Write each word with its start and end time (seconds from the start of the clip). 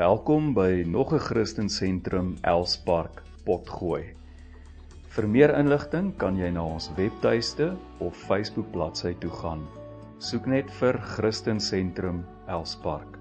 Welkom 0.00 0.54
by 0.56 0.84
nog 0.86 1.12
'n 1.12 1.18
Christen 1.18 1.68
Sentrum 1.68 2.36
Elspark 2.40 3.22
Potgooi. 3.44 4.16
Vir 5.08 5.28
meer 5.28 5.58
inligting 5.58 6.16
kan 6.16 6.36
jy 6.36 6.50
na 6.50 6.64
ons 6.64 6.90
webtuiste 6.96 7.76
of 7.98 8.16
Facebook 8.16 8.70
bladsy 8.72 9.14
toe 9.20 9.30
gaan. 9.30 9.68
Soek 10.18 10.46
net 10.46 10.70
vir 10.70 10.98
Christen 11.00 11.60
Sentrum 11.60 12.24
Elspark. 12.46 13.18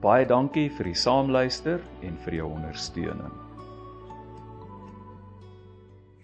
Baie 0.00 0.26
dankie 0.26 0.70
vir 0.70 0.84
die 0.84 0.94
saamluister 0.94 1.80
en 2.02 2.16
vir 2.24 2.34
jou 2.34 2.52
ondersteuning. 2.52 3.32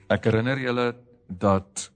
Ek 0.08 0.24
herinner 0.24 0.58
julle 0.58 0.94
dat 1.26 1.90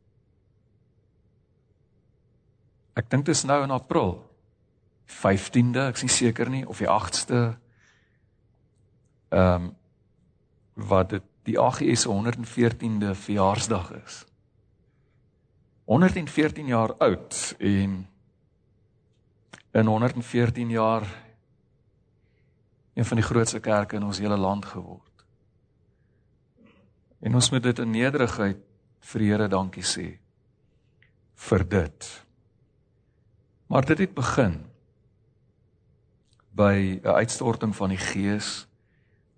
ek 2.97 3.11
dink 3.11 3.27
dit 3.27 3.35
is 3.37 3.45
nou 3.45 3.63
in 3.63 3.71
April 3.71 4.19
15de, 5.07 5.89
ek 5.89 5.95
is 5.95 6.03
nie 6.03 6.09
seker 6.09 6.51
nie 6.51 6.69
of 6.69 6.79
die 6.79 6.89
8ste 6.89 7.62
ehm 9.33 9.63
um, 9.63 9.71
wat 10.73 11.11
dit 11.11 11.25
die 11.45 11.59
AGS 11.61 12.07
114de 12.07 13.13
verjaarsdag 13.15 13.91
is. 14.05 14.25
114 15.85 16.67
jaar 16.67 16.95
oud 16.95 17.55
en 17.59 18.09
in 19.73 19.87
114 19.87 20.71
jaar 20.71 21.07
een 22.95 23.05
van 23.05 23.17
die 23.17 23.27
grootste 23.27 23.61
kerke 23.61 23.97
in 23.97 24.05
ons 24.05 24.19
hele 24.19 24.37
land 24.37 24.65
geword. 24.65 25.25
En 27.21 27.35
ons 27.35 27.51
moet 27.51 27.63
dit 27.63 27.79
in 27.79 27.91
nederigheid 27.91 28.59
vir 29.13 29.25
die 29.25 29.31
Here 29.31 29.49
dankie 29.49 29.85
sê 29.87 30.09
vir 31.49 31.65
dit. 31.69 32.11
Maar 33.67 33.87
dit 33.87 33.99
het 33.99 34.15
begin 34.15 34.61
by 36.53 37.01
'n 37.03 37.09
uitstorting 37.09 37.77
van 37.77 37.89
die 37.89 37.99
Gees 37.99 38.69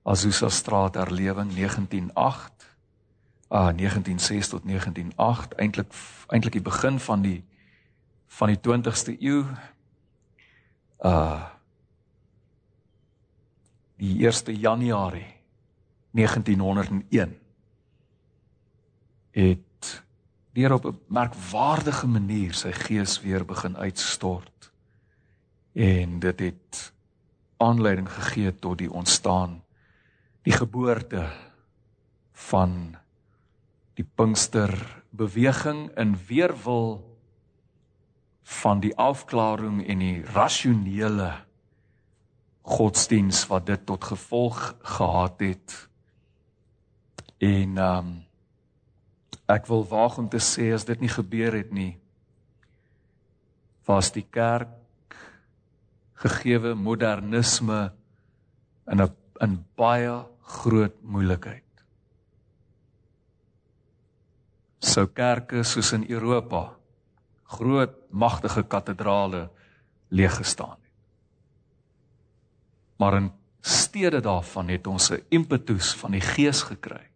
Azusa 0.04 0.48
Straat 0.48 0.94
herlewing 0.94 1.50
198 1.56 2.76
ah 3.48 3.72
1906 3.76 4.48
tot 4.48 4.64
1908 4.64 5.54
eintlik 5.54 5.92
eintlik 6.26 6.52
die 6.52 6.62
begin 6.62 7.00
van 7.00 7.22
die 7.22 7.44
van 8.26 8.52
die 8.52 8.60
20ste 8.60 9.16
eeu 9.20 9.44
uh 11.00 11.42
die 13.96 14.26
1 14.26 14.58
Januarie 14.60 15.34
1901 16.10 17.38
het 19.30 20.04
deur 20.52 20.72
op 20.72 20.84
'n 20.84 21.00
merkwaardige 21.06 22.06
manier 22.06 22.54
sy 22.54 22.72
gees 22.72 23.20
weer 23.20 23.44
begin 23.44 23.76
uitstort 23.76 24.72
en 25.72 26.18
dit 26.18 26.40
het 26.40 26.92
aanleiding 27.56 28.12
gegee 28.12 28.54
tot 28.58 28.78
die 28.78 28.92
ontstaan 28.92 29.63
die 30.44 30.52
geboorte 30.52 31.24
van 32.50 32.96
die 33.96 34.04
Pinkster 34.04 34.72
beweging 35.10 35.88
in 35.96 36.12
weerwil 36.28 37.00
van 38.60 38.82
die 38.84 38.92
afklaring 39.00 39.80
en 39.88 40.02
die 40.04 40.20
rasionele 40.34 41.30
godsdiens 42.64 43.46
wat 43.48 43.66
dit 43.70 43.86
tot 43.86 44.04
gevolg 44.04 44.60
gehad 44.96 45.40
het. 45.40 45.74
En 47.40 47.80
um, 47.80 48.12
ek 49.48 49.68
wil 49.68 49.84
waag 49.88 50.18
om 50.20 50.28
te 50.32 50.40
sê 50.40 50.70
as 50.74 50.86
dit 50.88 51.00
nie 51.00 51.12
gebeur 51.12 51.56
het 51.56 51.72
nie 51.72 51.94
was 53.84 54.08
die 54.14 54.24
kerk 54.32 55.16
gegeewe 56.24 56.72
modernisme 56.74 57.92
in 58.88 59.02
'n 59.02 59.12
in 59.44 59.58
baie 59.76 60.24
groot 60.44 60.94
moeilikheid. 61.02 61.62
Sou 64.84 65.06
kerke 65.06 65.62
soos 65.64 65.92
in 65.96 66.04
Europa 66.10 66.76
groot 67.56 67.94
magtige 68.10 68.62
kathedrale 68.62 69.48
leeg 70.08 70.36
gestaan 70.36 70.76
het. 70.76 70.92
Maar 72.96 73.16
in 73.16 73.32
steede 73.60 74.20
daarvan 74.20 74.68
het 74.68 74.86
ons 74.86 75.10
'n 75.10 75.24
impetus 75.28 75.94
van 75.94 76.10
die 76.10 76.20
Gees 76.20 76.62
gekry 76.62 77.10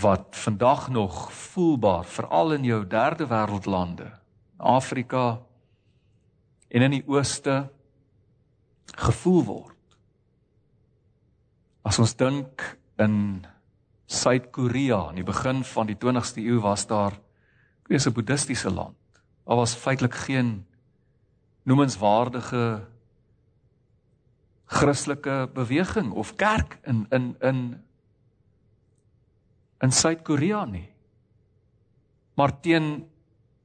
wat 0.00 0.26
vandag 0.30 0.88
nog 0.88 1.32
voelbaar 1.32 2.04
veral 2.04 2.52
in 2.52 2.64
jou 2.64 2.86
derde 2.86 3.26
wêreldlande 3.26 4.12
Afrika 4.56 5.40
en 6.68 6.82
in 6.82 6.90
die 6.90 7.04
ooste 7.06 7.70
gevoel 8.84 9.44
word. 9.44 9.77
As 11.88 11.96
ons 11.96 12.12
dink 12.20 12.60
in 13.00 13.46
Suid-Korea 14.12 15.06
in 15.08 15.22
die 15.22 15.24
begin 15.24 15.62
van 15.64 15.88
die 15.88 15.96
20ste 15.96 16.42
eeu 16.44 16.58
was 16.60 16.84
daar 16.90 17.14
wees 17.88 18.04
'n 18.06 18.12
boeddhistiese 18.12 18.70
land. 18.70 18.96
Daar 19.46 19.56
was 19.56 19.74
feitelik 19.74 20.14
geen 20.14 20.66
noemenswaardige 21.64 22.84
Christelike 24.66 25.48
beweging 25.54 26.12
of 26.12 26.36
kerk 26.36 26.78
in 26.84 27.06
in 27.10 27.36
in 27.40 27.84
in 29.80 29.92
Suid-Korea 29.92 30.64
nie. 30.64 30.92
Maar 32.34 32.60
teen 32.60 33.08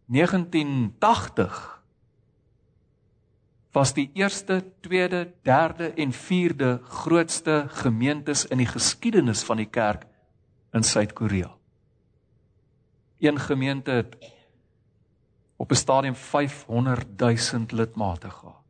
1980 0.06 1.83
was 3.74 3.94
die 3.94 4.10
eerste, 4.14 4.64
tweede, 4.82 5.34
derde 5.42 5.94
en 5.98 6.14
vierde 6.14 6.80
grootste 6.84 7.66
gemeentes 7.68 8.46
in 8.46 8.62
die 8.62 8.70
geskiedenis 8.70 9.42
van 9.44 9.58
die 9.58 9.70
kerk 9.70 10.06
in 10.74 10.86
Suid-Korea. 10.86 11.50
Een 13.20 13.40
gemeente 13.40 13.92
het 13.92 14.18
op 15.58 15.72
'n 15.72 15.76
stadium 15.76 16.16
500 16.16 17.20
000 17.20 17.66
lidmate 17.68 18.30
gehad. 18.30 18.64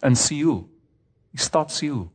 In 0.00 0.16
Seoul, 0.16 0.68
die 1.30 1.40
stad 1.40 1.72
Seoul. 1.72 2.12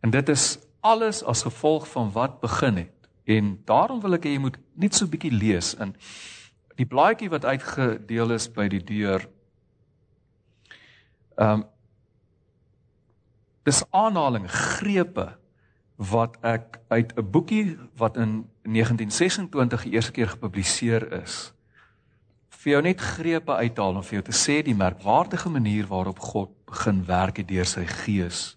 En 0.00 0.10
dit 0.10 0.28
is 0.28 0.58
alles 0.80 1.24
as 1.24 1.42
gevolg 1.42 1.88
van 1.88 2.12
wat 2.12 2.40
begin 2.40 2.76
het. 2.76 3.08
En 3.24 3.62
daarom 3.64 4.00
wil 4.00 4.12
ek 4.12 4.24
hê 4.24 4.28
jy 4.28 4.38
moet 4.38 4.58
net 4.72 4.94
so 4.94 5.04
'n 5.04 5.10
bietjie 5.10 5.32
lees 5.32 5.74
in 5.74 5.96
die 6.76 6.86
blaadjie 6.86 7.30
wat 7.30 7.44
uitgedeel 7.44 8.30
is 8.30 8.48
by 8.52 8.68
die 8.68 8.82
deur 8.84 9.28
Ehm 11.36 11.50
um, 11.50 11.64
dis 13.64 13.80
aanhaling 13.90 14.44
grepe 14.50 15.38
wat 15.96 16.36
ek 16.42 16.80
uit 16.88 17.16
'n 17.16 17.30
boekie 17.30 17.78
wat 17.96 18.16
in 18.16 18.44
1926 18.62 19.82
die 19.82 19.92
eerste 19.92 20.12
keer 20.12 20.28
gepubliseer 20.28 21.12
is 21.22 21.54
vir 22.64 22.78
jou 22.78 22.82
net 22.86 23.00
grepe 23.00 23.52
uithaal 23.52 23.98
om 23.98 24.04
vir 24.06 24.18
jou 24.18 24.24
te 24.24 24.36
sê 24.36 24.62
die 24.64 24.76
merkwaardige 24.76 25.50
manier 25.52 25.84
waarop 25.90 26.22
God 26.24 26.52
begin 26.70 27.02
werk 27.04 27.42
het 27.42 27.48
deur 27.50 27.68
sy 27.68 27.84
gees. 28.04 28.56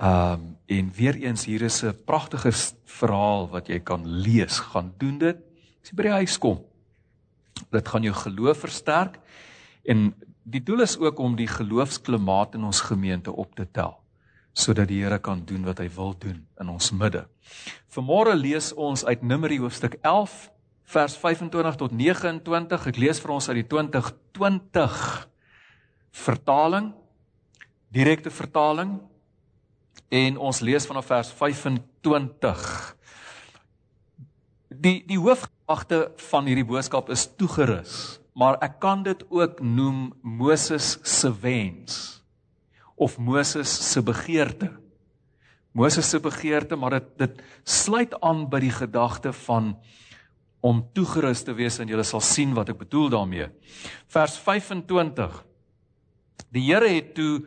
Ehm 0.00 0.32
um, 0.32 0.56
en 0.70 0.90
weer 0.94 1.16
eens 1.18 1.44
hier 1.44 1.62
is 1.66 1.82
'n 1.82 2.04
pragtige 2.06 2.52
verhaal 2.86 3.48
wat 3.50 3.68
jy 3.68 3.80
kan 3.80 4.06
lees, 4.06 4.60
gaan 4.72 4.94
doen 4.98 5.18
dit 5.18 5.36
as 5.82 5.90
jy 5.90 5.96
by 5.96 6.02
die 6.02 6.18
huis 6.22 6.38
kom. 6.38 6.60
Dit 7.70 7.88
gaan 7.88 8.02
jou 8.02 8.14
geloof 8.14 8.58
versterk 8.58 9.18
en 9.84 10.14
die 10.50 10.62
doel 10.62 10.82
is 10.82 10.98
ook 10.98 11.18
om 11.18 11.36
die 11.38 11.48
geloofsklimaat 11.48 12.54
in 12.58 12.64
ons 12.66 12.80
gemeente 12.80 13.32
op 13.32 13.54
te 13.54 13.66
tel 13.70 13.96
sodat 14.60 14.88
die 14.90 14.98
Here 14.98 15.20
kan 15.22 15.44
doen 15.46 15.62
wat 15.64 15.78
hy 15.78 15.86
wil 15.94 16.10
doen 16.18 16.40
in 16.60 16.68
ons 16.68 16.90
midde. 16.90 17.22
Vanmôre 17.94 18.34
lees 18.34 18.72
ons 18.74 19.04
uit 19.06 19.22
Numeri 19.22 19.60
hoofstuk 19.62 19.94
11 20.02 20.50
vers 20.90 21.14
25 21.16 21.78
tot 21.78 21.94
29. 21.94 22.88
Ek 22.90 22.98
lees 22.98 23.22
vir 23.22 23.32
ons 23.36 23.46
uit 23.48 23.60
die 23.60 23.68
2020 23.70 24.98
vertaling, 26.26 26.90
direkte 27.94 28.34
vertaling 28.34 28.98
en 30.10 30.40
ons 30.50 30.60
lees 30.66 30.88
vanaf 30.90 31.06
vers 31.12 31.30
25. 31.38 32.66
Die 34.82 34.98
die 35.06 35.20
hoofgedagte 35.22 36.08
van 36.30 36.50
hierdie 36.50 36.66
boodskap 36.66 37.14
is 37.14 37.28
toegerus 37.38 38.19
maar 38.40 38.56
ek 38.64 38.78
kan 38.80 39.02
dit 39.04 39.20
ook 39.28 39.58
noem 39.60 40.14
Moses 40.24 40.96
se 41.04 41.28
wens 41.42 42.20
of 43.00 43.18
Moses 43.18 43.68
se 43.92 44.02
begeerte. 44.04 44.68
Moses 45.72 46.08
se 46.10 46.20
begeerte, 46.20 46.76
maar 46.76 46.98
dit 46.98 47.08
dit 47.20 47.42
sluit 47.64 48.12
aan 48.20 48.42
by 48.52 48.60
die 48.60 48.72
gedagte 48.74 49.32
van 49.46 49.74
om 50.60 50.82
toegerus 50.92 51.44
te 51.46 51.54
wees 51.56 51.78
en 51.80 51.88
jy 51.88 52.04
sal 52.04 52.20
sien 52.24 52.52
wat 52.56 52.72
ek 52.72 52.80
bedoel 52.82 53.08
daarmee. 53.14 53.48
Vers 54.12 54.36
25. 54.44 55.38
Die 56.52 56.66
Here 56.68 56.88
het 56.88 57.14
toe 57.16 57.46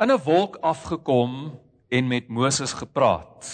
in 0.00 0.10
'n 0.12 0.22
wolk 0.24 0.56
afgekom 0.60 1.58
en 1.88 2.08
met 2.08 2.28
Moses 2.28 2.72
gepraat. 2.72 3.44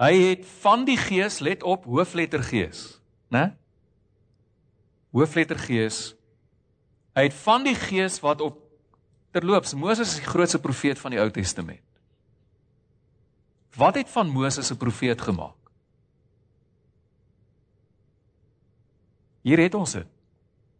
Hy 0.00 0.14
het 0.30 0.46
van 0.60 0.84
die 0.84 0.96
Gees, 0.96 1.40
let 1.40 1.62
op, 1.62 1.84
hoofletter 1.84 2.42
Gees, 2.42 3.00
né? 3.28 3.59
Hoofletter 5.12 5.58
Gees 5.58 6.14
Hy 7.16 7.26
het 7.26 7.36
van 7.42 7.64
die 7.66 7.74
gees 7.74 8.20
wat 8.22 8.40
op 8.44 8.58
terloops 9.34 9.74
Moses 9.78 10.14
is 10.14 10.20
die 10.22 10.30
grootste 10.30 10.60
profeet 10.62 10.98
van 10.98 11.14
die 11.14 11.20
Ou 11.20 11.28
Testament. 11.34 11.82
Wat 13.78 13.98
het 13.98 14.10
van 14.10 14.30
Moses 14.30 14.70
'n 14.70 14.76
profeet 14.76 15.20
gemaak? 15.20 15.56
Hier 19.42 19.58
het 19.58 19.74
ons 19.74 19.92
dit. 19.92 20.06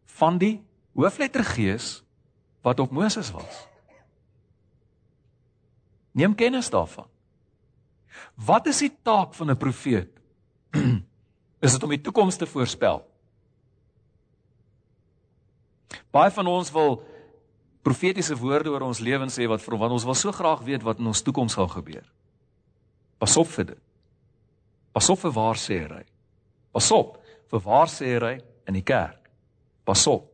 Van 0.05 0.39
die 0.39 0.63
hoofletter 0.95 1.45
Gees 1.45 2.03
wat 2.63 2.81
op 2.81 2.91
Moses 2.91 3.31
was. 3.31 3.69
Neem 6.13 6.35
kennis 6.35 6.71
daarvan. 6.71 7.07
Wat 8.35 8.67
is 8.67 8.79
die 8.79 8.97
taak 9.03 9.35
van 9.35 9.51
'n 9.51 9.57
profeet? 9.57 10.11
is 11.65 11.73
dit 11.73 11.83
om 11.83 11.89
die 11.89 12.01
toekoms 12.01 12.37
te 12.37 12.47
voorspel? 12.47 13.10
Baie 16.11 16.31
van 16.35 16.47
ons 16.51 16.71
wil 16.75 16.99
profetiese 17.87 18.37
woorde 18.37 18.71
oor 18.71 18.83
ons 18.83 19.01
lewens 19.01 19.37
sê 19.39 19.47
wat 19.49 19.63
wat 19.65 19.95
ons 19.95 20.05
wil 20.05 20.19
so 20.19 20.33
graag 20.33 20.65
weet 20.67 20.83
wat 20.83 20.99
in 20.99 21.07
ons 21.07 21.23
toekoms 21.23 21.55
gaan 21.55 21.71
gebeur. 21.71 22.07
Pas 23.19 23.37
op 23.37 23.47
vir 23.47 23.65
dit. 23.75 23.83
Pas 24.93 25.09
op 25.13 25.19
vir 25.21 25.33
waarsêery. 25.33 26.05
Pas 26.73 26.91
op 26.91 27.21
vir 27.51 27.63
waarsêery 27.65 28.41
in 28.67 28.75
die 28.75 28.87
kerk. 28.87 29.31
Pas 29.85 30.07
op. 30.07 30.27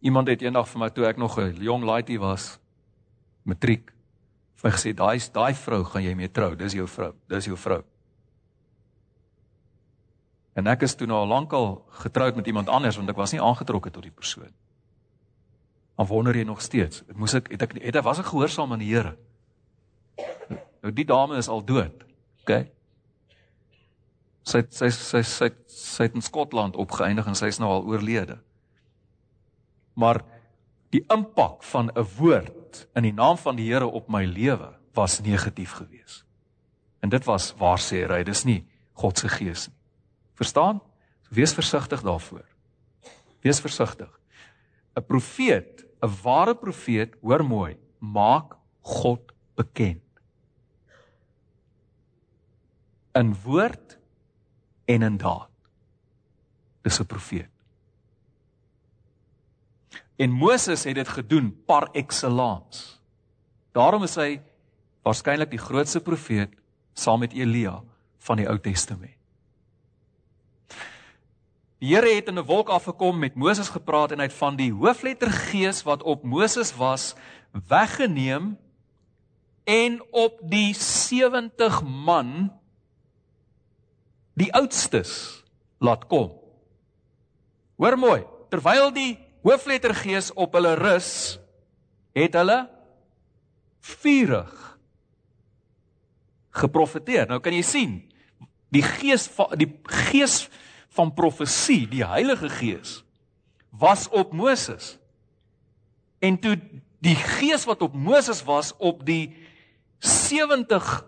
Iemand 0.00 0.28
het 0.32 0.42
eendag 0.42 0.68
vir 0.68 0.80
my 0.80 0.88
toe 0.90 1.04
ek 1.04 1.18
nog 1.20 1.38
'n 1.38 1.60
jong 1.60 1.84
laaitie 1.84 2.18
was, 2.18 2.58
matriek, 3.44 3.92
vir 4.56 4.70
gesê 4.70 4.94
daai 4.94 5.20
daai 5.32 5.54
vrou 5.54 5.84
gaan 5.84 6.02
jy 6.02 6.14
mee 6.14 6.28
trou, 6.28 6.56
dis 6.56 6.72
jou 6.72 6.86
vrou, 6.86 7.12
dis 7.28 7.44
jou 7.44 7.56
vrou. 7.56 7.84
En 10.58 10.66
ek 10.66 10.82
is 10.82 10.96
toe 10.98 11.06
nou 11.06 11.20
al 11.22 11.30
lankal 11.30 11.84
getroud 12.02 12.36
met 12.36 12.46
iemand 12.46 12.68
anders 12.68 12.98
want 12.98 13.10
ek 13.10 13.18
was 13.18 13.32
nie 13.34 13.42
aangetrokke 13.42 13.90
tot 13.90 14.02
die 14.06 14.14
persoon. 14.14 14.50
Dan 15.96 16.08
wonder 16.08 16.36
jy 16.36 16.44
nog 16.48 16.62
steeds, 16.64 17.04
moes 17.14 17.36
ek 17.36 17.50
het 17.52 17.62
ek 17.68 17.76
het 17.78 18.00
ek 18.00 18.06
was 18.06 18.22
ek 18.22 18.30
gehoorsaam 18.32 18.72
aan 18.72 18.82
die 18.82 18.90
Here. 18.90 19.16
Nou 20.80 20.92
die 20.96 21.04
dame 21.04 21.38
is 21.38 21.48
al 21.48 21.62
dood. 21.64 22.04
OK. 22.42 22.64
Sy 24.48 24.64
sy 24.72 24.88
sy 24.96 25.22
sy 25.22 25.50
sy 25.68 26.08
het 26.08 26.16
in 26.16 26.24
Skotland 26.24 26.78
opgeëindig 26.80 27.28
en 27.28 27.38
sy 27.38 27.52
is 27.52 27.60
nou 27.60 27.70
al 27.70 27.86
oorlede. 27.86 28.40
Maar 30.00 30.22
die 30.90 31.04
impak 31.12 31.62
van 31.68 31.92
'n 31.94 32.06
woord 32.18 32.88
in 32.96 33.02
die 33.02 33.14
naam 33.14 33.36
van 33.36 33.56
die 33.56 33.68
Here 33.68 33.86
op 33.86 34.08
my 34.08 34.24
lewe 34.24 34.74
was 34.94 35.20
negatief 35.20 35.72
geweest. 35.72 36.24
En 37.00 37.08
dit 37.08 37.24
was 37.24 37.54
waar 37.58 37.78
sê 37.78 38.06
hy, 38.08 38.22
dis 38.24 38.44
nie 38.44 38.64
God 38.94 39.18
se 39.18 39.28
gees 39.28 39.68
nie. 39.68 39.79
Verstaan? 40.40 40.80
Wees 41.28 41.52
versigtig 41.52 42.02
daarvoor. 42.02 42.46
Wees 43.44 43.60
versigtig. 43.60 44.10
'n 44.96 45.04
Profeet, 45.06 45.84
'n 46.02 46.14
ware 46.22 46.54
profeet, 46.54 47.14
hoor 47.20 47.44
mooi, 47.44 47.76
maak 47.98 48.56
God 48.80 49.32
bekend 49.54 50.10
in 53.12 53.34
woord 53.42 53.98
en 54.84 55.02
in 55.02 55.16
daad. 55.16 55.50
Dis 56.82 57.00
'n 57.00 57.06
profeet. 57.06 57.50
En 60.16 60.30
Moses 60.30 60.84
het 60.84 60.94
dit 60.94 61.08
gedoen 61.08 61.62
par 61.64 61.88
excellence. 61.92 62.98
Daarom 63.72 64.02
is 64.02 64.14
hy 64.14 64.40
waarskynlik 65.02 65.50
die 65.50 65.58
grootste 65.58 66.00
profeet 66.00 66.50
saam 66.92 67.18
met 67.18 67.32
Elia 67.32 67.82
van 68.18 68.36
die 68.36 68.48
Ou 68.48 68.58
Testament. 68.58 69.19
Die 71.80 71.94
Here 71.94 72.12
het 72.12 72.28
in 72.28 72.38
'n 72.38 72.44
wolk 72.44 72.68
afgekom 72.68 73.18
met 73.18 73.34
Moses 73.34 73.68
gepraat 73.68 74.12
en 74.12 74.18
hy 74.18 74.28
het 74.28 74.36
van 74.36 74.56
die 74.56 74.72
hoofletter 74.72 75.30
Gees 75.30 75.82
wat 75.82 76.02
op 76.02 76.22
Moses 76.22 76.76
was 76.76 77.14
weggeneem 77.68 78.58
en 79.64 80.02
op 80.10 80.40
die 80.42 80.74
70 80.74 81.82
man 81.82 82.52
die 84.34 84.52
oudstes 84.52 85.44
laat 85.78 86.06
kom. 86.06 86.36
Hoor 87.76 87.96
mooi, 87.98 88.24
terwyl 88.50 88.92
die 88.92 89.18
hooflettergees 89.42 90.32
op 90.32 90.52
hulle 90.52 90.74
rus, 90.74 91.40
het 92.12 92.34
hulle 92.34 92.68
vurig 93.80 94.78
geprofeteer. 96.50 97.26
Nou 97.26 97.40
kan 97.40 97.54
jy 97.56 97.62
sien, 97.62 97.92
die 98.68 98.82
gees 98.84 99.30
die 99.56 99.70
gees 100.10 100.50
van 100.90 101.14
profesie, 101.14 101.86
die 101.88 102.04
Heilige 102.06 102.48
Gees 102.48 103.00
was 103.70 104.08
op 104.08 104.32
Moses. 104.32 104.98
En 106.18 106.38
toe 106.38 106.58
die 107.00 107.14
gees 107.16 107.64
wat 107.64 107.82
op 107.82 107.94
Moses 107.94 108.42
was 108.44 108.74
op 108.76 109.04
die 109.06 109.36
70 109.98 111.06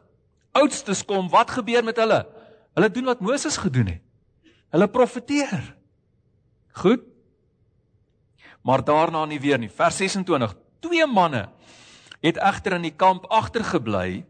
oudstes 0.52 1.04
kom, 1.04 1.28
wat 1.32 1.50
gebeur 1.50 1.84
met 1.84 1.98
hulle? 2.00 2.22
Hulle 2.76 2.90
doen 2.90 3.10
wat 3.10 3.20
Moses 3.20 3.56
gedoen 3.56 3.86
het. 3.86 4.00
Hulle 4.72 4.88
profeteer. 4.88 5.74
Goed. 6.72 7.02
Maar 8.62 8.84
daarna 8.84 9.24
nie 9.28 9.40
weer 9.40 9.58
nie. 9.58 9.68
Vers 9.70 9.96
26. 10.00 10.54
Twee 10.80 11.06
manne 11.06 11.48
het 12.22 12.38
egter 12.38 12.78
in 12.78 12.86
die 12.86 12.94
kamp 12.96 13.26
agtergebly. 13.28 14.22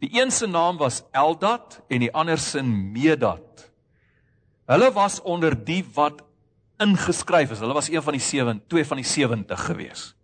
Die 0.00 0.10
een 0.20 0.30
se 0.32 0.46
naam 0.46 0.78
was 0.80 1.02
Eldad 1.12 1.82
en 1.88 2.00
die 2.00 2.12
ander 2.12 2.38
se 2.38 2.62
Medad. 2.62 3.70
Hulle 4.66 4.92
was 4.92 5.20
onder 5.22 5.56
die 5.64 5.82
wat 5.94 6.22
ingeskryf 6.80 7.50
is. 7.50 7.60
Hulle 7.60 7.76
was 7.76 7.90
een 7.92 8.02
van 8.02 8.16
die 8.16 8.22
7, 8.22 8.62
twee 8.68 8.86
van 8.86 8.96
die 8.96 9.06
70 9.06 9.64
gewees. 9.64 10.14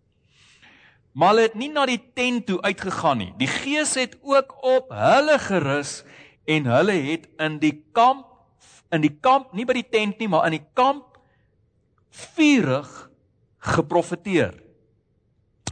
Maar 1.12 1.28
hulle 1.34 1.48
het 1.48 1.58
nie 1.58 1.68
na 1.72 1.84
die 1.86 2.00
tent 2.14 2.46
toe 2.46 2.60
uitgegaan 2.62 3.18
nie. 3.18 3.32
Die 3.38 3.50
Gees 3.50 3.96
het 3.98 4.16
ook 4.22 4.54
op 4.64 4.92
hulle 4.94 5.38
gerus 5.42 6.00
en 6.46 6.68
hulle 6.70 6.96
het 7.10 7.28
in 7.38 7.58
die 7.62 7.76
kamp 7.92 8.26
in 8.90 9.04
die 9.04 9.12
kamp 9.22 9.52
nie 9.54 9.64
by 9.66 9.76
die 9.76 9.86
tent 9.86 10.18
nie 10.18 10.26
maar 10.30 10.48
in 10.48 10.56
die 10.56 10.66
kamp 10.74 11.18
vurig 12.34 12.88
geprofeteer. 13.62 14.56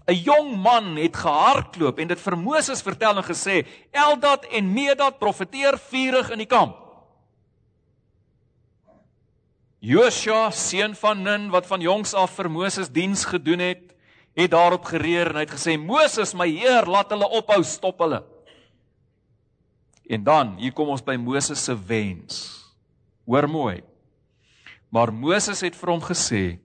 'n 0.08 0.14
Jong 0.14 0.54
man 0.56 0.96
het 0.96 1.16
gehardloop 1.16 1.98
en 1.98 2.08
dit 2.08 2.20
vir 2.20 2.36
Moses 2.36 2.82
vertel 2.82 3.16
en 3.16 3.24
gesê: 3.24 3.66
"Eldad 3.90 4.46
en 4.46 4.72
Medad 4.72 5.18
profeteer 5.18 5.78
vurig 5.78 6.30
in 6.30 6.38
die 6.38 6.46
kamp." 6.46 6.87
Joshua 9.78 10.50
seun 10.50 10.96
van 10.98 11.22
Nun 11.22 11.50
wat 11.54 11.66
van 11.70 11.82
jongs 11.82 12.14
af 12.18 12.34
vir 12.34 12.48
Moses 12.50 12.90
diens 12.90 13.22
gedoen 13.30 13.62
het, 13.62 13.84
het 14.38 14.50
daarop 14.50 14.86
gereer 14.90 15.30
en 15.30 15.38
hy 15.38 15.44
het 15.46 15.54
gesê: 15.54 15.76
"Moses, 15.78 16.34
my 16.34 16.48
Heer, 16.50 16.86
laat 16.86 17.10
hulle 17.14 17.28
ophou, 17.28 17.62
stop 17.64 17.98
hulle." 18.02 18.24
En 20.08 20.24
dan, 20.24 20.56
hier 20.56 20.72
kom 20.72 20.88
ons 20.88 21.04
by 21.04 21.16
Moses 21.16 21.64
se 21.64 21.74
wens. 21.74 22.64
Hoor 23.26 23.48
mooi. 23.48 23.82
Maar 24.90 25.12
Moses 25.12 25.60
het 25.60 25.76
vir 25.76 25.90
hom 25.90 26.00
gesê: 26.00 26.58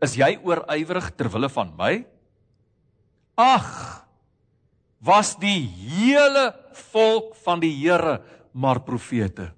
"Is 0.00 0.14
jy 0.14 0.38
oorywerig 0.42 1.10
ter 1.16 1.28
wille 1.28 1.48
van 1.48 1.74
my?" 1.76 2.04
Ag, 3.34 4.06
was 5.00 5.34
die 5.40 5.66
hele 5.66 6.52
volk 6.92 7.34
van 7.42 7.60
die 7.60 7.72
Here 7.72 8.20
maar 8.52 8.80
profete. 8.80 9.52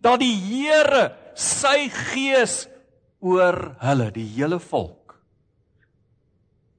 Dat 0.00 0.20
die 0.22 0.34
Here 0.34 1.10
sy 1.34 1.88
gees 1.90 2.64
oor 3.24 3.74
hulle, 3.82 4.10
die 4.14 4.26
hele 4.36 4.60
volk 4.62 5.04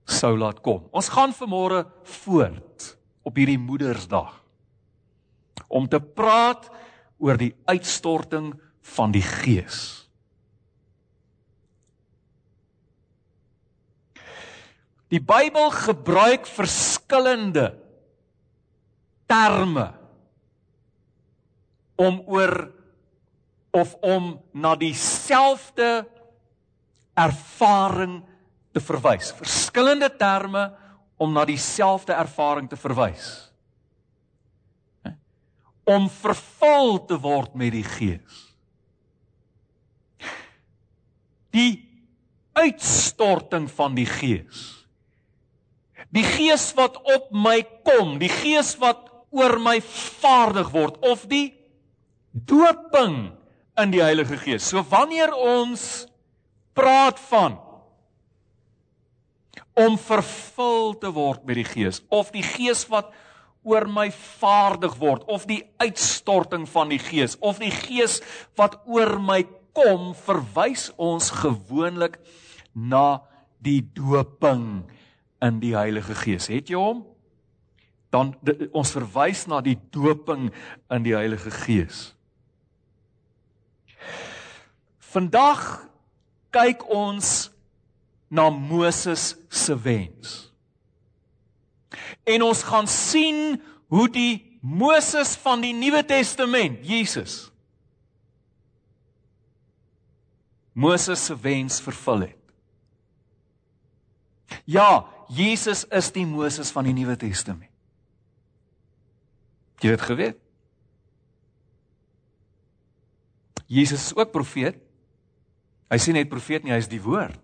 sou 0.05 0.35
laat 0.37 0.61
kom. 0.65 0.85
Ons 0.93 1.09
gaan 1.13 1.33
vanmôre 1.33 1.83
voort 2.21 2.91
op 3.25 3.37
hierdie 3.39 3.59
Moedersdag 3.59 4.37
om 5.65 5.87
te 5.89 5.99
praat 5.99 6.67
oor 7.17 7.39
die 7.39 7.53
uitstorting 7.65 8.51
van 8.95 9.13
die 9.15 9.23
Gees. 9.25 10.05
Die 15.09 15.21
Bybel 15.21 15.71
gebruik 15.73 16.47
verskillende 16.49 17.71
terme 19.29 19.87
om 22.01 22.19
oor 22.29 22.67
of 23.75 23.95
om 24.05 24.35
na 24.55 24.75
dieselfde 24.79 26.05
ervaring 27.15 28.21
te 28.75 28.83
verwys. 28.83 29.33
Verskillende 29.35 30.09
terme 30.15 30.69
om 31.19 31.35
na 31.35 31.43
dieselfde 31.47 32.15
ervaring 32.15 32.69
te 32.71 32.79
verwys 32.79 33.45
om 35.85 36.09
vervul 36.09 36.97
te 37.05 37.17
word 37.21 37.53
met 37.57 37.73
die 37.75 37.85
Gees. 37.85 38.39
Die 41.53 41.85
uitstorting 42.57 43.69
van 43.71 43.95
die 43.97 44.07
Gees. 44.09 44.63
Die 46.15 46.25
Gees 46.25 46.71
wat 46.77 46.97
op 47.03 47.29
my 47.35 47.59
kom, 47.85 48.17
die 48.19 48.31
Gees 48.31 48.73
wat 48.81 49.11
oor 49.35 49.57
my 49.61 49.77
vaardig 49.83 50.71
word 50.73 50.97
of 51.05 51.25
die 51.29 51.51
Doping 52.35 53.29
in 53.81 53.91
die 53.91 54.03
Heilige 54.03 54.37
Gees. 54.39 54.69
So 54.69 54.83
wanneer 54.89 55.33
ons 55.35 56.05
praat 56.75 57.19
van 57.29 57.59
om 59.75 59.97
vervul 59.99 60.95
te 60.99 61.11
word 61.11 61.43
met 61.47 61.59
die 61.59 61.67
Gees 61.67 62.01
of 62.13 62.31
die 62.31 62.43
Gees 62.45 62.85
wat 62.91 63.11
oor 63.65 63.87
my 63.91 64.07
vaardig 64.13 64.95
word 65.01 65.25
of 65.31 65.47
die 65.49 65.63
uitstorting 65.83 66.67
van 66.69 66.91
die 66.93 67.01
Gees 67.01 67.35
of 67.43 67.59
die 67.59 67.73
Gees 67.73 68.21
wat 68.59 68.77
oor 68.87 69.17
my 69.19 69.41
kom 69.75 70.13
verwys 70.15 70.87
ons 70.95 71.31
gewoonlik 71.41 72.19
na 72.75 73.25
die 73.59 73.81
doping 73.95 74.85
in 75.43 75.59
die 75.59 75.73
Heilige 75.75 76.15
Gees. 76.15 76.47
Het 76.51 76.71
jy 76.71 76.79
hom? 76.79 77.03
Dan 78.13 78.31
ons 78.71 78.93
verwys 78.95 79.43
na 79.51 79.59
die 79.65 79.77
doping 79.91 80.47
in 80.93 81.03
die 81.03 81.15
Heilige 81.17 81.51
Gees. 81.51 82.14
Vandag 85.15 85.63
kyk 86.51 86.83
ons 86.91 87.49
na 88.27 88.49
Moses 88.51 89.33
se 89.47 89.75
wens. 89.79 90.35
En 92.27 92.43
ons 92.43 92.63
gaan 92.67 92.87
sien 92.91 93.55
hoe 93.93 94.07
die 94.11 94.59
Moses 94.59 95.35
van 95.39 95.61
die 95.63 95.73
Nuwe 95.77 96.01
Testament, 96.03 96.81
Jesus 96.83 97.45
Moses 100.75 101.21
se 101.25 101.35
wens 101.39 101.77
vervul 101.79 102.25
het. 102.27 102.41
Ja, 104.67 105.05
Jesus 105.31 105.85
is 105.87 106.09
die 106.11 106.25
Moses 106.27 106.71
van 106.75 106.83
die 106.83 106.93
Nuwe 106.93 107.15
Testament. 107.15 107.71
Jy 109.79 109.93
het 109.93 110.03
geweet. 110.03 110.41
Jesus 113.71 114.09
is 114.09 114.17
ook 114.17 114.33
profeet. 114.35 114.84
Hy 115.91 115.99
sê 116.01 116.13
net 116.15 116.31
profeet 116.31 116.65
nie, 116.65 116.73
hy 116.73 116.81
is 116.81 116.89
die 116.89 117.01
woord. 117.01 117.37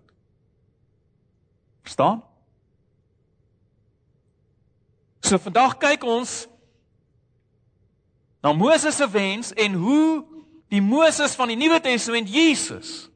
Verstaan? 1.86 2.22
So 5.22 5.38
vandag 5.38 5.78
kyk 5.82 6.02
ons 6.06 6.42
na 8.42 8.50
Moses 8.52 8.98
se 8.98 9.06
wens 9.06 9.52
en 9.54 9.78
hoe 9.78 10.06
die 10.72 10.82
Moses 10.82 11.36
van 11.38 11.52
die 11.52 11.58
Nuwe 11.58 11.78
Testament 11.84 12.30
Jesus 12.30 13.06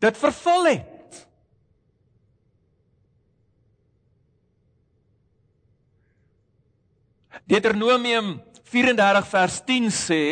dit 0.00 0.16
vervul 0.16 0.68
het. 0.70 1.24
Deuteronomium 7.48 8.36
34 8.68 9.28
vers 9.28 9.58
10 9.66 9.90
sê 9.92 10.22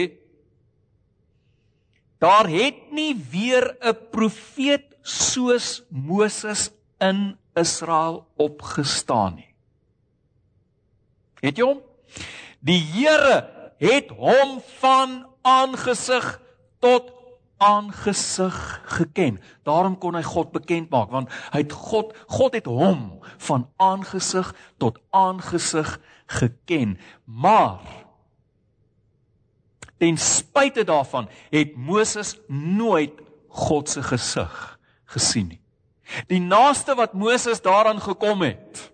daar 2.19 2.49
het 2.49 2.93
nie 2.93 3.15
weer 3.31 3.77
'n 3.81 3.97
profeet 4.11 4.97
soos 5.03 5.83
Moses 5.91 6.71
in 6.99 7.37
Israel 7.55 8.27
opgestaan 8.37 9.35
nie. 9.35 9.55
Het 11.41 11.57
jy 11.57 11.65
hom? 11.65 11.81
Die 12.61 12.81
Here 12.81 13.47
het 13.79 14.11
hom 14.11 14.61
van 14.81 15.27
aangesig 15.43 16.41
tot 16.81 17.13
aangesig 17.57 18.81
geken. 18.85 19.39
Daarom 19.65 19.97
kon 19.99 20.17
hy 20.17 20.23
God 20.27 20.53
bekend 20.53 20.91
maak 20.93 21.13
want 21.15 21.33
hy 21.55 21.63
het 21.65 21.73
God 21.73 22.13
God 22.27 22.57
het 22.59 22.69
hom 22.69 23.21
van 23.49 23.69
aangesig 23.77 24.53
tot 24.83 25.01
aangesig 25.11 25.97
geken. 26.27 26.99
Maar 27.25 27.81
ten 29.99 30.19
spyte 30.21 30.85
daarvan 30.85 31.29
het 31.50 31.76
Moses 31.76 32.37
nooit 32.49 33.12
God 33.49 33.88
se 33.88 34.03
gesig 34.03 34.79
gesien 35.05 35.49
nie. 35.49 35.61
Die 36.31 36.41
naaste 36.41 36.95
wat 36.95 37.15
Moses 37.15 37.62
daaraan 37.62 38.00
gekom 38.00 38.43
het 38.47 38.91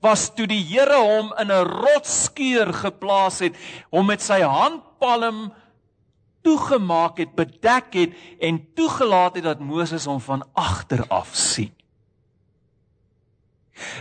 was 0.00 0.28
toe 0.34 0.46
die 0.46 0.62
Here 0.62 1.00
hom 1.00 1.32
in 1.40 1.50
'n 1.50 1.66
rotskeur 1.66 2.72
geplaas 2.72 3.38
het, 3.40 3.56
hom 3.90 4.06
met 4.06 4.22
sy 4.22 4.40
handpalm 4.40 5.52
toegemaak 6.42 7.18
het, 7.18 7.34
bedek 7.34 7.94
het 7.94 8.12
en 8.40 8.74
toegelaat 8.74 9.34
het 9.34 9.44
dat 9.44 9.60
Moses 9.60 10.04
hom 10.04 10.20
van 10.20 10.44
agter 10.52 11.06
af 11.08 11.30
sien. 11.32 11.72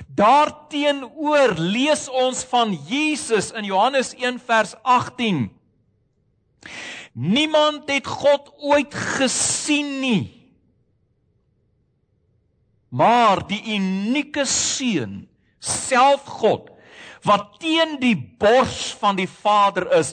Daarteenoor 0.08 1.56
lees 1.58 2.08
ons 2.10 2.44
van 2.52 2.74
Jesus 2.88 3.52
in 3.52 3.68
Johannes 3.68 4.14
1 4.16 4.40
vers 4.46 4.76
18. 4.82 5.50
Niemand 7.14 7.90
het 7.92 8.08
God 8.08 8.54
ooit 8.58 8.94
gesien 8.94 10.00
nie. 10.02 10.24
Maar 12.94 13.42
die 13.48 13.62
unieke 13.76 14.46
seun 14.46 15.24
self 15.64 16.26
God 16.42 16.70
wat 17.24 17.54
teen 17.64 17.96
die 18.02 18.18
bors 18.40 18.92
van 19.00 19.16
die 19.16 19.30
Vader 19.30 19.88
is, 19.96 20.12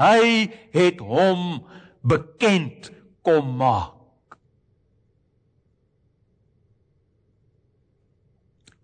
hy 0.00 0.48
het 0.72 1.02
hom 1.04 1.60
bekend 2.00 2.90
kom 3.26 3.52
maak. 3.60 3.95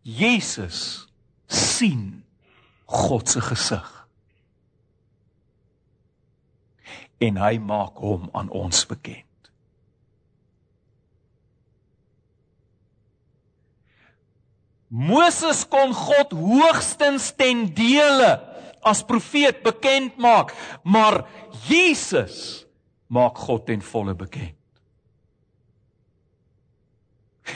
Jesus 0.02 1.08
sien 1.46 2.22
God 2.86 3.28
se 3.28 3.40
gesig. 3.40 3.90
En 7.22 7.38
hy 7.38 7.58
maak 7.62 8.00
hom 8.02 8.26
aan 8.34 8.50
ons 8.50 8.86
bekend. 8.90 9.26
Moses 14.92 15.62
kon 15.72 15.94
God 15.96 16.34
hoogstens 16.36 17.30
ten 17.38 17.64
dele 17.72 18.34
as 18.84 19.00
profeet 19.06 19.62
bekend 19.64 20.18
maak, 20.20 20.52
maar 20.84 21.22
Jesus 21.64 22.66
maak 23.06 23.38
God 23.46 23.64
ten 23.70 23.80
volle 23.80 24.12
bekend. 24.18 24.58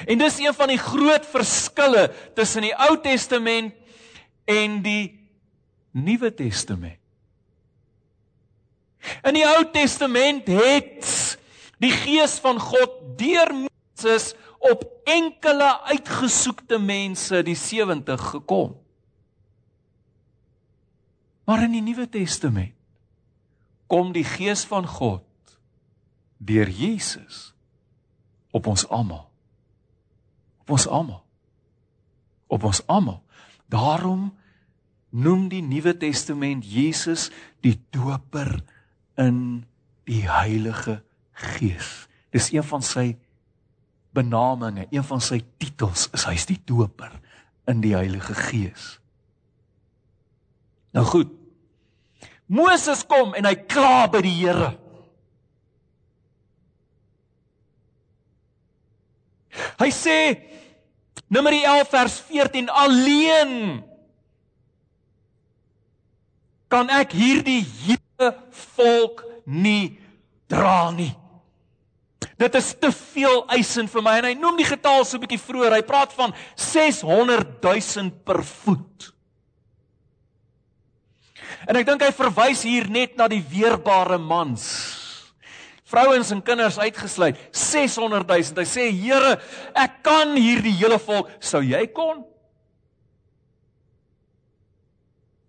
En 0.07 0.19
dis 0.19 0.39
een 0.39 0.55
van 0.55 0.69
die 0.69 0.81
groot 0.81 1.27
verskille 1.27 2.09
tussen 2.35 2.67
die 2.67 2.75
Ou 2.75 2.97
Testament 3.01 3.75
en 4.45 4.81
die 4.83 5.15
Nuwe 5.97 6.33
Testament. 6.35 6.99
In 9.23 9.39
die 9.39 9.47
Ou 9.47 9.63
Testament 9.73 10.49
het 10.51 11.39
die 11.83 11.93
Gees 11.95 12.39
van 12.43 12.59
God 12.61 12.99
deur 13.21 13.53
Moses 13.55 14.33
op 14.59 14.83
enkele 15.07 15.69
uitgesoekte 15.93 16.79
mense 16.83 17.43
die 17.47 17.57
70 17.57 18.31
gekom. 18.35 18.75
Maar 21.47 21.63
in 21.69 21.77
die 21.79 21.85
Nuwe 21.85 22.09
Testament 22.11 22.75
kom 23.87 24.11
die 24.13 24.27
Gees 24.27 24.65
van 24.67 24.87
God 24.87 25.23
deur 26.43 26.69
Jesus 26.69 27.53
op 28.51 28.67
ons 28.67 28.83
almal. 28.91 29.26
Op 30.67 30.75
ons 30.75 30.89
almal. 30.91 31.23
Op 32.51 32.65
ons 32.67 32.81
almal. 32.91 33.21
Daarom 33.71 34.33
noem 35.15 35.47
die 35.49 35.63
Nuwe 35.63 35.95
Testament 35.95 36.67
Jesus 36.67 37.29
die 37.63 37.77
doper 37.95 38.59
in 39.15 39.63
die 40.11 40.25
Heilige 40.27 41.05
Gees. 41.39 42.09
Dis 42.35 42.51
een 42.51 42.67
van 42.67 42.83
sy 42.83 43.13
benaminge, 44.17 44.89
een 44.91 45.07
van 45.07 45.23
sy 45.23 45.39
titels 45.63 46.09
is 46.17 46.27
hy's 46.27 46.49
die 46.51 46.59
doper 46.67 47.15
in 47.71 47.79
die 47.85 47.95
Heilige 47.95 48.35
Gees. 48.35 48.97
Nou 50.91 51.07
goed. 51.07 51.31
Moses 52.51 53.07
kom 53.07 53.39
en 53.39 53.47
hy 53.47 53.55
kla 53.71 54.09
by 54.11 54.25
die 54.27 54.35
Here. 54.35 54.75
Hy 59.81 59.91
sê 59.93 60.19
Numeri 61.29 61.65
11 61.67 61.91
vers 61.91 62.17
14 62.29 62.71
alleen 62.71 63.53
kan 66.71 66.91
ek 66.91 67.15
hierdie 67.17 67.65
hele 67.87 68.31
volk 68.77 69.25
nie 69.47 69.97
dra 70.51 70.91
nie. 70.95 71.11
Dit 72.37 72.55
is 72.59 72.75
te 72.79 72.93
veel 72.93 73.43
eisen 73.57 73.89
vir 73.89 74.05
my 74.05 74.15
en 74.21 74.29
hy 74.29 74.35
noem 74.39 74.59
die 74.61 74.69
getal 74.69 75.05
so 75.05 75.17
'n 75.17 75.25
bietjie 75.25 75.41
vroeër. 75.41 75.81
Hy 75.81 75.83
praat 75.83 76.13
van 76.13 76.35
600 76.55 77.59
000 77.63 78.11
per 78.25 78.45
voet. 78.45 79.13
En 81.67 81.77
ek 81.77 81.87
dink 81.87 82.03
hy 82.03 82.13
verwys 82.13 82.63
hier 82.63 82.87
net 82.91 83.17
na 83.17 83.27
die 83.29 83.43
weerbare 83.43 84.19
mans. 84.19 85.06
Vrouens 85.87 86.31
en 86.35 86.43
kinders 86.43 86.79
uitgesluit. 86.79 87.39
600 87.55 88.25
000. 88.27 88.59
Hy 88.59 88.65
sê: 88.67 88.91
"Here, 88.91 89.37
ek 89.75 90.03
kan 90.03 90.35
hierdie 90.35 90.75
hele 90.75 90.99
volk, 90.99 91.31
sou 91.41 91.63
jy 91.63 91.87
kon?" 91.95 92.25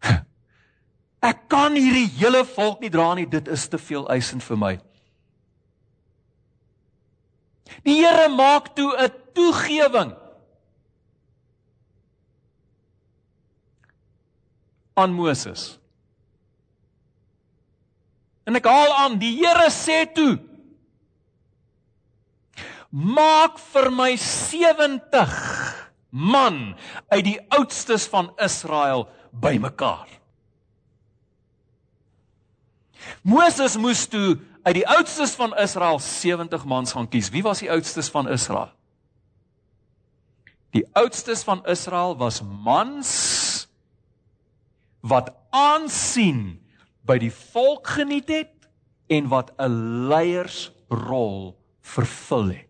Ek 1.29 1.47
kan 1.49 1.73
hierdie 1.73 2.05
hele 2.19 2.45
volk 2.45 2.81
nie 2.85 2.93
dra 2.93 3.15
nie, 3.17 3.25
dit 3.25 3.47
is 3.49 3.65
te 3.67 3.81
veel 3.81 4.05
eisend 4.13 4.45
vir 4.45 4.57
my. 4.61 4.77
Die 7.83 7.97
Here 7.97 8.29
maak 8.29 8.75
toe 8.77 8.93
'n 8.93 9.11
toegewing 9.33 10.13
aan 14.97 15.13
Moses. 15.13 15.79
En 18.47 18.55
ek 18.55 18.67
haal 18.69 18.93
aan, 19.03 19.17
die 19.19 19.33
Here 19.41 19.67
sê 19.73 20.05
toe: 20.15 20.37
Maak 22.95 23.59
vir 23.73 23.89
my 23.91 24.13
70 24.15 25.33
man 26.15 26.77
uit 27.11 27.25
die 27.27 27.39
oudstes 27.51 28.07
van 28.07 28.31
Israel 28.39 29.09
bymekaar. 29.35 30.07
Moses 33.27 33.75
moes 33.79 34.05
toe 34.07 34.39
uit 34.63 34.79
die 34.79 34.87
oudstes 34.87 35.35
van 35.35 35.53
Israel 35.59 35.99
70 36.03 36.63
mans 36.67 36.95
gaan 36.95 37.07
kies. 37.11 37.29
Wie 37.31 37.43
was 37.43 37.59
die 37.63 37.71
oudstes 37.71 38.09
van 38.11 38.27
Israel? 38.31 38.71
Die 40.75 40.83
oudstes 40.95 41.43
van 41.47 41.63
Israel 41.67 42.15
was 42.19 42.41
mans 42.41 43.11
wat 45.03 45.31
aansien 45.55 46.59
by 47.07 47.17
die 47.21 47.31
volk 47.31 47.87
geniet 47.97 48.29
het 48.29 48.67
en 49.09 49.29
wat 49.31 49.53
'n 49.57 50.07
leiersrol 50.11 51.55
vervul 51.81 52.49
het. 52.51 52.67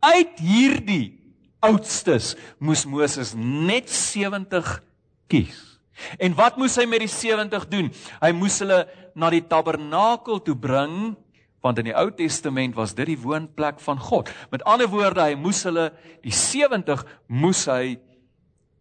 Uit 0.00 0.38
hierdie 0.40 1.20
oudstes 1.60 2.34
moes 2.58 2.86
Moses 2.86 3.34
net 3.36 3.90
70 3.90 4.82
kies. 5.28 5.78
En 6.18 6.34
wat 6.34 6.56
moes 6.56 6.76
hy 6.76 6.86
met 6.88 7.04
die 7.04 7.10
70 7.10 7.68
doen? 7.68 7.92
Hy 8.20 8.32
moes 8.32 8.58
hulle 8.58 8.88
na 9.14 9.30
die 9.30 9.44
tabernakel 9.46 10.42
toe 10.42 10.56
bring 10.56 11.16
want 11.62 11.78
in 11.78 11.92
die 11.92 11.94
Ou 11.94 12.08
Testament 12.10 12.74
was 12.74 12.90
dit 12.98 13.06
die 13.12 13.20
woonplek 13.22 13.78
van 13.84 14.00
God. 14.02 14.30
Met 14.50 14.64
ander 14.66 14.88
woorde, 14.90 15.22
hy 15.22 15.36
moes 15.38 15.62
hulle 15.62 15.92
die 16.24 16.34
70 16.34 17.04
moes 17.30 17.60
hy 17.70 18.00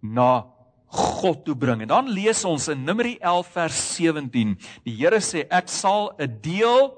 na 0.01 0.47
God 0.91 1.45
toe 1.45 1.55
bring. 1.55 1.81
En 1.85 1.91
dan 1.91 2.09
lees 2.11 2.43
ons 2.47 2.67
in 2.71 2.83
Numeri 2.83 3.15
11 3.19 3.51
vers 3.55 3.81
17. 3.95 4.57
Die 4.87 4.95
Here 4.95 5.21
sê 5.23 5.45
ek 5.49 5.69
sal 5.71 6.11
'n 6.19 6.39
deel 6.41 6.91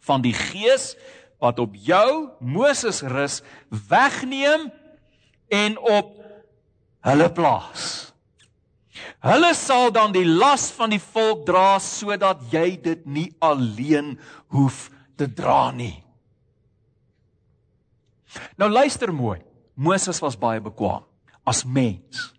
van 0.00 0.22
die 0.22 0.34
gees 0.34 0.96
wat 1.38 1.58
op 1.58 1.74
jou 1.74 2.30
Moses 2.40 3.02
rus 3.02 3.42
wegneem 3.68 4.70
en 5.48 5.78
op 5.78 6.16
hulle 7.02 7.28
plaas. 7.32 8.12
Hulle 9.22 9.54
sal 9.54 9.92
dan 9.94 10.12
die 10.14 10.26
las 10.26 10.70
van 10.74 10.90
die 10.90 11.02
volk 11.02 11.44
dra 11.46 11.78
sodat 11.78 12.42
jy 12.50 12.76
dit 12.82 13.06
nie 13.06 13.28
alleen 13.42 14.18
hoef 14.54 14.90
te 15.16 15.26
dra 15.26 15.70
nie. 15.70 16.04
Nou 18.56 18.70
luister 18.70 19.12
mooi. 19.12 19.40
Moses 19.74 20.20
was 20.22 20.38
baie 20.38 20.60
bekwam 20.60 21.04
as 21.48 21.64
mens. 21.64 22.30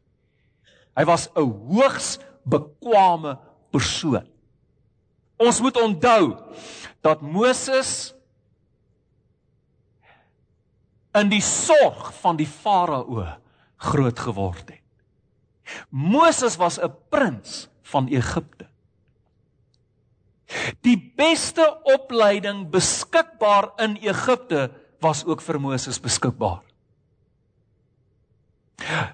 Hy 0.95 1.05
was 1.05 1.29
'n 1.35 1.49
hoogs 1.69 2.19
bekwame 2.45 3.39
persoon. 3.71 4.27
Ons 5.37 5.61
moet 5.61 5.77
onthou 5.81 6.37
dat 7.01 7.21
Moses 7.21 8.13
in 11.13 11.29
die 11.29 11.41
sorg 11.41 12.13
van 12.21 12.37
die 12.37 12.47
farao 12.47 13.25
groot 13.77 14.19
geword 14.19 14.69
het. 14.69 14.81
Moses 15.89 16.55
was 16.55 16.79
'n 16.79 16.93
prins 17.09 17.67
van 17.81 18.07
Egipte. 18.07 18.67
Die 20.81 21.13
beste 21.15 21.79
opleiding 21.83 22.69
beskikbaar 22.69 23.71
in 23.77 23.97
Egipte 23.97 24.71
was 24.99 25.25
ook 25.25 25.41
vir 25.41 25.59
Moses 25.59 25.99
beskikbaar. 25.99 26.61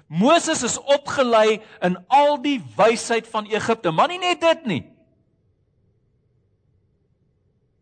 Moses 0.06 0.62
is 0.62 0.78
opgelei 0.78 1.60
in 1.80 1.98
al 2.08 2.42
die 2.42 2.58
wysheid 2.76 3.28
van 3.30 3.46
Egipte, 3.46 3.90
maar 3.90 4.08
nie 4.08 4.18
net 4.18 4.40
dit 4.40 4.66
nie. 4.66 4.82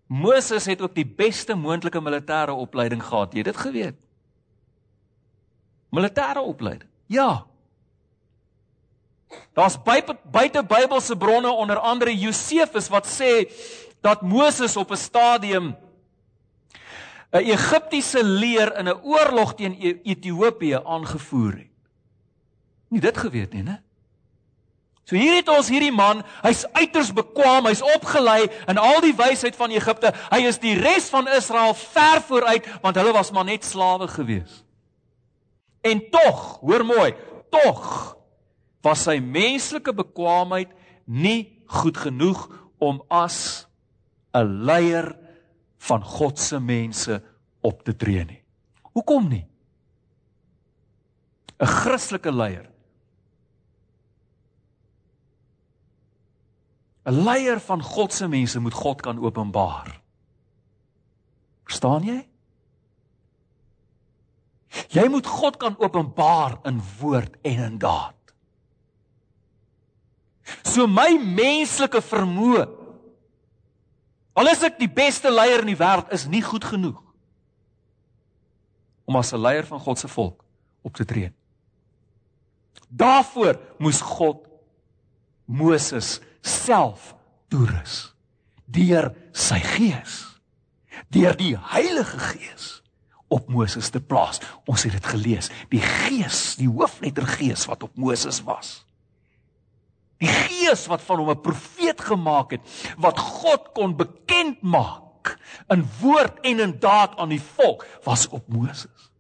Moses 0.09 0.64
het 0.66 0.81
ook 0.81 0.94
die 0.96 1.07
beste 1.07 1.55
moontlike 1.55 2.01
militêre 2.01 2.55
opleiding 2.57 3.03
gehad. 3.05 3.33
Jy 3.33 3.44
het 3.44 3.51
dit 3.53 3.61
geweet? 3.61 3.98
Militêre 5.92 6.40
opleiding. 6.40 6.88
Ja. 7.07 7.44
Daar's 9.53 9.77
buite 9.83 10.62
Bybelse 10.64 11.16
bronne 11.16 11.51
onder 11.51 11.79
andere 11.79 12.16
Josefus 12.16 12.88
wat 12.88 13.09
sê 13.09 13.53
dat 14.01 14.22
Moses 14.22 14.77
op 14.77 14.90
'n 14.90 14.96
stadium 14.96 15.77
'n 17.33 17.44
Egiptiese 17.44 18.24
leer 18.24 18.77
in 18.79 18.88
'n 18.88 19.01
oorlog 19.03 19.55
teen 19.55 19.77
e- 19.81 20.01
Ethiopië 20.03 20.81
aangevoer 20.85 21.53
het. 21.53 21.67
Nie 22.88 23.01
dit 23.01 23.16
geweet 23.16 23.53
nie, 23.53 23.62
né? 23.62 23.83
So 25.09 25.16
hier 25.16 25.38
het 25.38 25.48
ons 25.48 25.70
hierdie 25.72 25.92
man, 25.94 26.20
hy's 26.44 26.66
uiters 26.77 27.14
bekwam, 27.16 27.64
hy's 27.70 27.81
opgelei 27.81 28.51
in 28.68 28.77
al 28.77 29.01
die 29.01 29.14
wysheid 29.16 29.57
van 29.57 29.72
Egipte. 29.72 30.12
Hy 30.29 30.42
is 30.51 30.61
die 30.61 30.74
res 30.77 31.09
van 31.09 31.31
Israel 31.33 31.72
ver 31.72 32.20
vooruit 32.29 32.68
want 32.85 33.01
hulle 33.01 33.14
was 33.16 33.33
maar 33.33 33.48
net 33.48 33.64
slawe 33.64 34.09
gewees. 34.12 34.61
En 35.81 36.03
tog, 36.12 36.59
hoor 36.61 36.85
mooi, 36.85 37.14
tog 37.48 37.81
was 38.85 39.07
sy 39.09 39.16
menslike 39.24 39.94
bekwaamheid 39.96 40.77
nie 41.09 41.57
goed 41.81 41.96
genoeg 41.96 42.44
om 42.77 43.01
as 43.09 43.66
'n 44.37 44.64
leier 44.68 45.16
van 45.88 46.05
God 46.05 46.38
se 46.38 46.61
mense 46.61 47.22
op 47.61 47.83
te 47.85 47.96
tree 47.96 48.24
nie. 48.24 48.42
Hoekom 48.92 49.29
nie? 49.29 49.46
'n 51.59 51.66
Christelike 51.66 52.33
leier. 52.33 52.68
'n 57.09 57.25
Leier 57.25 57.61
van 57.61 57.83
God 57.83 58.12
se 58.12 58.29
mense 58.29 58.61
moet 58.61 58.75
God 58.75 59.01
kan 59.01 59.18
openbaar. 59.18 60.01
Verstaan 61.64 62.05
jy? 62.05 62.29
Jy 64.88 65.09
moet 65.09 65.27
God 65.27 65.57
kan 65.57 65.79
openbaar 65.79 66.59
in 66.68 66.83
woord 67.01 67.37
en 67.42 67.64
in 67.64 67.79
daad. 67.79 68.14
So 70.62 70.87
my 70.87 71.16
menslike 71.16 72.01
vermoë 72.05 72.66
al 74.38 74.53
is 74.53 74.62
ek 74.62 74.79
die 74.79 74.92
beste 74.92 75.33
leier 75.33 75.64
in 75.64 75.73
die 75.73 75.81
wêreld 75.81 76.12
is 76.14 76.29
nie 76.31 76.44
goed 76.44 76.64
genoeg 76.64 77.01
om 79.09 79.16
as 79.16 79.33
'n 79.33 79.40
leier 79.40 79.66
van 79.66 79.81
God 79.81 79.99
se 79.99 80.09
volk 80.09 80.44
op 80.83 80.94
te 80.94 81.05
tree. 81.05 81.33
Daarvoor 82.88 83.59
moes 83.79 84.01
God 84.01 84.47
Moses 85.44 86.21
self 86.48 87.14
toerus 87.52 88.14
deur 88.68 89.12
sy 89.32 89.61
gees 89.76 90.24
deur 91.14 91.37
die 91.38 91.54
Heilige 91.56 92.18
Gees 92.18 92.78
op 93.28 93.48
Moses 93.52 93.90
te 93.92 94.00
plaas. 94.00 94.40
Ons 94.68 94.87
het 94.88 94.94
dit 94.96 95.08
gelees, 95.12 95.50
die 95.72 95.82
gees, 95.84 96.56
die 96.61 96.68
hoofletter 96.68 97.26
gees 97.28 97.66
wat 97.68 97.84
op 97.84 97.96
Moses 98.00 98.40
was. 98.46 98.82
Die 100.18 100.30
Gees 100.32 100.87
wat 100.90 101.04
van 101.06 101.20
hom 101.20 101.30
'n 101.30 101.40
profeet 101.40 102.00
gemaak 102.00 102.50
het 102.56 102.62
wat 102.98 103.18
God 103.18 103.68
kon 103.74 103.96
bekend 103.96 104.62
maak 104.62 105.38
in 105.68 105.87
woord 106.00 106.40
en 106.40 106.61
in 106.61 106.78
daad 106.80 107.16
aan 107.18 107.28
die 107.28 107.42
volk 107.42 107.87
was 108.02 108.28
op 108.28 108.48
Moses. 108.48 109.11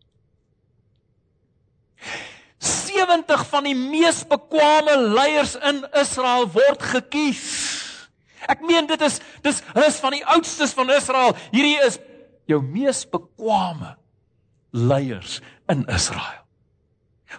70 2.58 3.44
van 3.48 3.68
die 3.68 3.76
mees 3.78 4.24
bekwame 4.26 4.96
leiers 5.14 5.54
in 5.62 5.84
Israel 6.00 6.48
word 6.50 6.82
gekies. 6.82 7.44
Ek 8.50 8.62
meen 8.66 8.88
dit 8.90 9.02
is 9.04 9.20
dis 9.44 9.62
is 9.86 10.00
van 10.02 10.16
die 10.16 10.24
oudstes 10.26 10.74
van 10.74 10.90
Israel. 10.94 11.36
Hierdie 11.52 11.78
is 11.86 12.00
jou 12.50 12.60
mees 12.64 13.04
bekwame 13.06 13.94
leiers 14.74 15.38
in 15.70 15.84
Israel. 15.86 16.44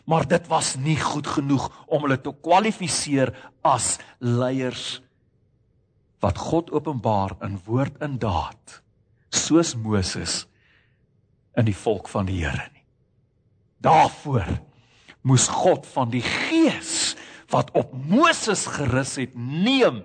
Maar 0.06 0.28
dit 0.30 0.48
was 0.48 0.76
nie 0.78 0.98
goed 1.02 1.28
genoeg 1.28 1.66
om 1.90 2.06
hulle 2.06 2.20
te 2.22 2.34
kwalifiseer 2.46 3.34
as 3.66 3.98
leiers 4.22 5.00
wat 6.22 6.38
God 6.38 6.70
openbaar 6.76 7.38
in 7.46 7.58
woord 7.66 7.98
en 8.06 8.20
daad 8.22 8.82
soos 9.34 9.76
Moses 9.78 10.44
in 11.58 11.68
die 11.68 11.76
volk 11.76 12.10
van 12.12 12.28
die 12.30 12.42
Here 12.44 12.70
nie. 12.74 12.86
Daarvoor 13.82 14.60
moes 15.22 15.48
God 15.52 15.88
van 15.90 16.12
die 16.14 16.24
gees 16.24 17.16
wat 17.50 17.72
op 17.78 17.94
Moses 17.94 18.68
gerus 18.70 19.16
het 19.20 19.36
neem 19.36 20.04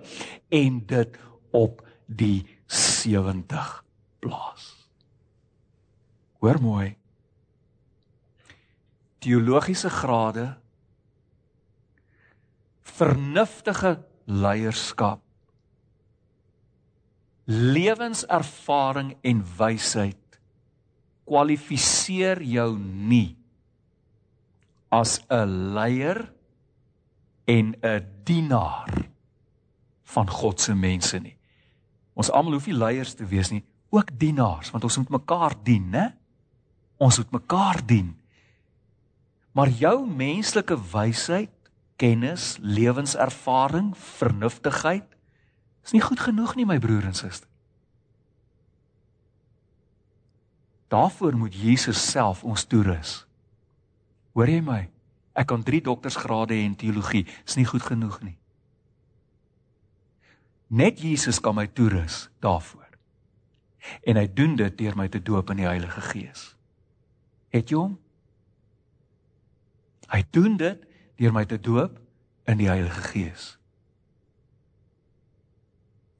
en 0.49 0.81
dit 0.89 1.17
op 1.55 1.83
die 2.05 2.45
70 2.67 3.83
plaas. 4.19 4.71
Hoor 6.41 6.61
mooi 6.61 6.95
teologiese 9.25 9.89
grade 9.89 10.45
vernuftige 12.95 13.97
leierskap. 14.29 15.21
Lewenservaring 17.45 19.15
en 19.25 19.41
wysheid 19.57 20.39
kwalifiseer 21.25 22.41
jou 22.45 22.69
nie 22.77 23.33
as 24.89 25.19
'n 25.29 25.73
leier 25.73 26.31
en 27.45 27.75
'n 27.81 28.05
dienaar 28.23 29.09
van 30.03 30.29
God 30.29 30.61
se 30.61 30.73
mense 30.73 31.19
nie. 31.19 31.37
Ons 32.13 32.31
almal 32.31 32.53
hoef 32.53 32.65
nie 32.65 32.77
leiers 32.77 33.13
te 33.13 33.25
wees 33.25 33.49
nie, 33.51 33.63
ook 33.89 34.19
dienaars, 34.19 34.71
want 34.71 34.83
ons 34.83 34.97
moet 34.97 35.09
mekaar 35.09 35.55
dien, 35.63 35.89
né? 35.89 36.15
Ons 36.97 37.17
moet 37.17 37.31
mekaar 37.31 37.85
dien. 37.85 38.15
Maar 39.51 39.69
jou 39.69 40.07
menslike 40.07 40.77
wysheid, 40.91 41.51
kennis, 41.95 42.57
lewenservaring, 42.61 43.93
vernuftigheid 43.97 45.15
is 45.85 45.93
nie 45.93 46.01
goed 46.01 46.19
genoeg 46.19 46.55
nie, 46.55 46.65
my 46.65 46.79
broer 46.79 47.05
en 47.05 47.13
suster. 47.13 47.47
Daarvoor 50.87 51.37
moet 51.37 51.55
Jesus 51.55 51.99
self 52.11 52.43
ons 52.43 52.63
toerus. 52.63 53.25
Hoor 54.35 54.51
jy 54.51 54.61
my? 54.63 54.81
Ek 55.35 55.47
kan 55.51 55.63
3 55.63 55.81
doktorsgrade 55.83 56.55
hê 56.55 56.63
in 56.63 56.75
teologie, 56.79 57.25
is 57.47 57.57
nie 57.59 57.67
goed 57.67 57.83
genoeg 57.83 58.21
nie. 58.23 58.37
Net 60.75 60.99
Jesus 60.99 61.39
kan 61.39 61.55
my 61.55 61.67
toerus 61.67 62.25
daarvoor. 62.43 62.87
En 64.03 64.17
hy 64.17 64.25
doen 64.33 64.55
dit 64.57 64.77
deur 64.79 64.95
my 64.97 65.07
te 65.11 65.21
doop 65.21 65.51
in 65.53 65.61
die 65.61 65.67
Heilige 65.67 66.01
Gees. 66.09 66.47
Het 67.53 67.69
jy 67.71 67.79
hom? 67.79 67.97
Hy 70.11 70.21
doen 70.35 70.57
dit 70.57 70.81
deur 71.19 71.35
my 71.35 71.45
te 71.49 71.59
doop 71.61 71.99
in 72.49 72.59
die 72.59 72.69
Heilige 72.69 73.03
Gees. 73.11 73.53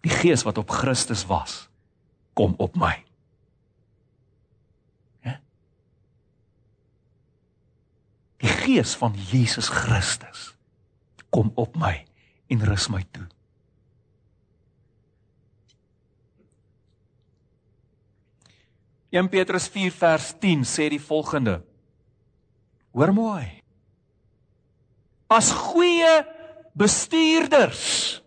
Die 0.05 0.13
Gees 0.13 0.45
wat 0.45 0.59
op 0.61 0.69
Christus 0.69 1.25
was, 1.25 1.65
kom 2.37 2.53
op 2.61 2.77
my. 2.77 3.04
Die 8.45 8.53
gees 8.53 8.93
van 8.99 9.15
Jesus 9.31 9.71
Christus 9.73 10.51
kom 11.33 11.49
op 11.57 11.73
my 11.81 11.95
en 12.53 12.61
rus 12.67 12.85
my 12.93 13.01
toe. 13.09 13.25
In 19.15 19.31
Petrus 19.31 19.65
4 19.71 19.95
vers 19.95 20.27
10 20.43 20.61
sê 20.67 20.89
die 20.93 21.01
volgende: 21.01 21.55
Hoor 22.93 23.13
mooi. 23.15 23.47
As 25.31 25.49
goeie 25.49 26.13
bestuurders 26.77 28.21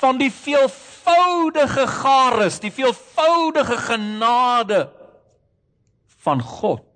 van 0.00 0.18
die 0.18 0.32
veelvoudige 0.34 1.86
gares, 1.86 2.58
die 2.58 2.74
veelvoudige 2.74 3.78
genade 3.86 4.82
van 6.26 6.42
God 6.42 6.87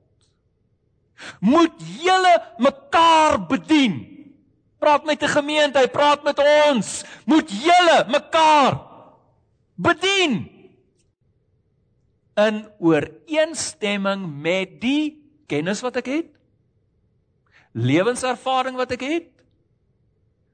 moet 1.40 1.74
julle 2.02 2.34
mekaar 2.58 3.38
bedien. 3.46 4.00
Praat 4.82 5.04
met 5.06 5.20
die 5.22 5.30
gemeente, 5.30 5.78
hy 5.78 5.90
praat 5.92 6.24
met 6.26 6.38
ons. 6.42 7.02
Moet 7.30 7.50
julle 7.54 7.98
mekaar 8.10 8.80
bedien 9.78 10.40
in 12.42 12.62
ooreenstemming 12.80 14.24
met 14.42 14.80
die 14.80 15.20
kennis 15.50 15.82
wat 15.84 16.00
ek 16.00 16.10
het. 16.10 16.30
Lewenservaring 17.72 18.76
wat 18.76 18.94
ek 18.96 19.04
het. 19.06 19.30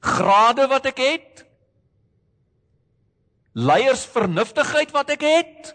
Grade 0.04 0.68
wat 0.70 0.87
ek 0.90 1.02
het. 1.02 1.44
Leiersvernuftigheid 3.59 4.92
wat 4.94 5.16
ek 5.16 5.24
het. 5.26 5.74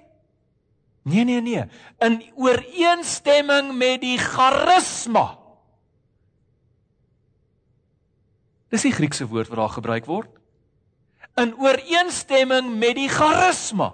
Nee 1.03 1.23
nee 1.23 1.41
nee, 1.41 1.63
in 1.99 2.21
ooreenstemming 2.35 3.73
met 3.75 4.01
die 4.01 4.17
charisma. 4.17 5.37
Dis 8.71 8.87
die 8.87 8.93
Griekse 8.95 9.27
woord 9.27 9.51
wat 9.51 9.59
daar 9.59 9.75
gebruik 9.75 10.07
word. 10.07 10.29
In 11.35 11.51
ooreenstemming 11.59 12.71
met 12.79 12.95
die 12.95 13.09
charisma. 13.11 13.91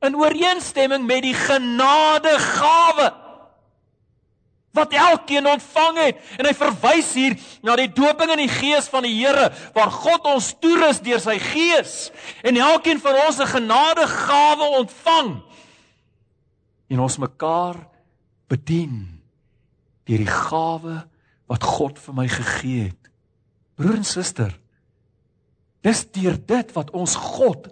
In 0.00 0.16
ooreenstemming 0.16 1.04
met 1.06 1.22
die 1.22 1.36
genadegawe 1.36 3.12
wat 4.74 4.92
elkeen 4.92 5.46
ontvang 5.46 5.98
het 6.02 6.32
en 6.40 6.48
hy 6.48 6.52
verwys 6.58 7.12
hier 7.14 7.36
na 7.62 7.76
die 7.78 7.92
doping 7.94 8.32
in 8.34 8.42
die 8.42 8.50
gees 8.50 8.88
van 8.90 9.06
die 9.06 9.12
Here 9.14 9.52
waar 9.76 9.92
God 9.94 10.26
ons 10.32 10.48
toerus 10.58 10.98
deur 11.04 11.22
sy 11.22 11.36
gees 11.38 12.08
en 12.42 12.58
elkeen 12.58 12.98
van 13.04 13.20
ons 13.26 13.38
'n 13.38 13.52
genadegawe 13.52 14.66
ontvang 14.80 15.30
en 16.88 17.00
ons 17.00 17.18
mekaar 17.22 17.78
bedien 18.50 19.06
deur 20.04 20.20
die 20.20 20.30
gawe 20.30 20.98
wat 21.50 21.64
God 21.64 22.00
vir 22.00 22.16
my 22.16 22.26
gegee 22.28 22.88
het. 22.90 23.10
Broer 23.78 23.98
en 24.00 24.06
suster, 24.06 24.52
dis 25.84 26.04
deur 26.16 26.36
dit 26.38 26.74
wat 26.76 26.92
ons 26.96 27.16
God 27.18 27.68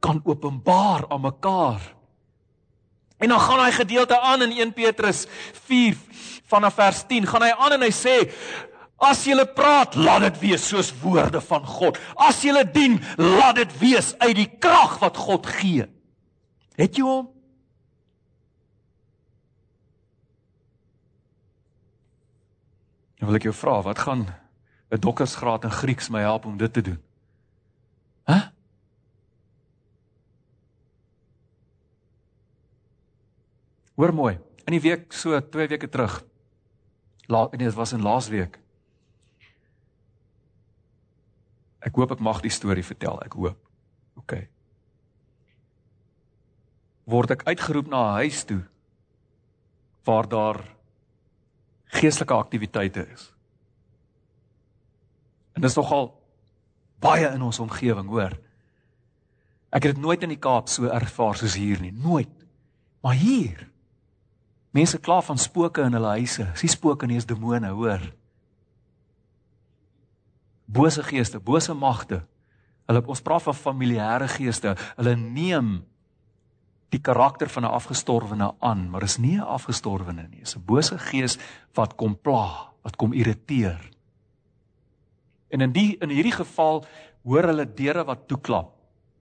kan 0.00 0.20
openbaar 0.24 1.06
aan 1.12 1.24
mekaar. 1.24 1.80
En 3.20 3.28
dan 3.28 3.40
gaan 3.40 3.64
hy 3.64 3.72
gedeelte 3.76 4.16
aan 4.20 4.46
in 4.48 4.56
1 4.56 4.72
Petrus 4.72 5.26
4 5.66 5.96
vanaf 6.48 6.74
vers 6.74 7.02
10 7.06 7.28
gaan 7.28 7.44
hy 7.44 7.50
aan 7.52 7.76
en 7.76 7.84
hy 7.84 7.92
sê 7.94 8.16
as 9.00 9.22
jy 9.24 9.36
praat 9.56 9.96
laat 9.96 10.24
dit 10.28 10.40
wees 10.44 10.64
soos 10.68 10.90
woorde 11.02 11.40
van 11.44 11.64
God. 11.64 12.00
As 12.16 12.40
jy 12.44 12.64
dien 12.72 12.98
laat 13.16 13.60
dit 13.60 13.76
wees 13.80 14.12
uit 14.20 14.36
die 14.36 14.48
krag 14.60 14.98
wat 15.00 15.16
God 15.16 15.48
gee. 15.60 15.86
Het 16.80 17.00
jy 17.00 17.04
hom? 17.04 17.28
Wil 23.30 23.38
ek 23.38 23.46
jou 23.46 23.54
vra, 23.54 23.78
wat 23.86 23.98
gaan 24.02 24.26
'n 24.90 24.98
doktersgraad 24.98 25.64
in 25.64 25.70
Grieks 25.70 26.10
my 26.10 26.20
help 26.20 26.44
om 26.44 26.56
dit 26.56 26.72
te 26.72 26.82
doen? 26.82 26.98
Hæ? 28.26 28.34
Huh? 28.34 28.46
Hoor 33.94 34.14
mooi. 34.14 34.38
In 34.64 34.72
die 34.72 34.80
week 34.80 35.12
so 35.12 35.40
2 35.40 35.68
weke 35.68 35.88
terug. 35.88 36.24
Laat 37.28 37.52
nee, 37.52 37.66
dit 37.66 37.74
was 37.74 37.92
in 37.92 38.02
laasweek. 38.02 38.58
Ek 41.80 41.94
hoop 41.96 42.10
ek 42.10 42.20
mag 42.24 42.40
die 42.40 42.52
storie 42.52 42.84
vertel. 42.84 43.20
Ek 43.24 43.36
hoop. 43.36 43.58
OK. 44.16 44.48
Word 47.04 47.30
ek 47.30 47.44
uitgeroep 47.44 47.86
na 47.86 48.00
'n 48.00 48.24
huis 48.24 48.44
toe 48.44 48.62
waar 50.04 50.28
daar 50.28 50.79
geestelike 51.90 52.34
aktiwiteite 52.34 53.06
is. 53.14 53.30
En 55.56 55.64
dis 55.64 55.76
nogal 55.76 56.12
baie 57.02 57.26
in 57.34 57.42
ons 57.42 57.58
omgewing, 57.62 58.08
hoor. 58.12 58.36
Ek 59.70 59.84
het 59.86 59.94
dit 59.94 60.02
nooit 60.02 60.22
in 60.26 60.32
die 60.34 60.40
Kaap 60.40 60.70
so 60.70 60.90
ervaar 60.90 61.38
soos 61.38 61.56
hier 61.58 61.80
nie, 61.82 61.92
nooit. 61.94 62.32
Maar 63.04 63.16
hier 63.18 63.66
mense 64.76 65.00
kla 65.02 65.18
van 65.26 65.38
spooke 65.38 65.82
in 65.82 65.96
hulle 65.96 66.14
huise. 66.20 66.46
Dis 66.60 66.76
spooke 66.76 67.08
nie, 67.08 67.18
is 67.18 67.26
demone, 67.26 67.72
hoor. 67.74 68.02
Bose 70.70 71.02
geeste, 71.02 71.40
bose 71.42 71.74
magte. 71.74 72.20
Hulle 72.86 73.02
ons 73.10 73.22
praat 73.22 73.42
van 73.42 73.56
familiêre 73.56 74.28
geeste. 74.30 74.76
Hulle 74.98 75.16
neem 75.18 75.80
die 76.90 77.00
karakter 77.00 77.48
van 77.48 77.64
'n 77.64 77.70
afgestorwene 77.70 78.54
aan, 78.58 78.90
maar 78.90 79.02
is 79.02 79.18
nie 79.18 79.36
'n 79.36 79.46
afgestorwene 79.46 80.28
nie. 80.28 80.40
Dis 80.40 80.56
'n 80.56 80.64
bose 80.64 80.98
gees 80.98 81.38
wat 81.74 81.96
kom 81.96 82.16
pla, 82.16 82.72
wat 82.82 82.96
kom 82.96 83.12
irriteer. 83.12 83.90
En 85.48 85.60
in 85.60 85.72
die 85.72 85.96
in 86.00 86.08
hierdie 86.08 86.36
geval 86.36 86.84
hoor 87.22 87.42
hulle 87.42 87.74
deure 87.74 88.04
wat 88.04 88.28
toeklap, 88.28 88.72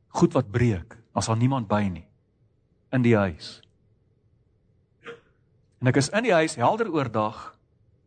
goed 0.07 0.33
wat 0.33 0.51
breek, 0.51 0.97
as 1.13 1.25
daar 1.25 1.37
niemand 1.37 1.67
by 1.67 1.89
nie 1.89 2.05
in 2.91 3.01
die 3.01 3.15
huis. 3.15 3.61
En 5.79 5.87
ek 5.87 5.95
is 5.95 6.09
in 6.09 6.23
die 6.23 6.33
huis 6.33 6.55
helder 6.55 6.89
oordag 6.91 7.55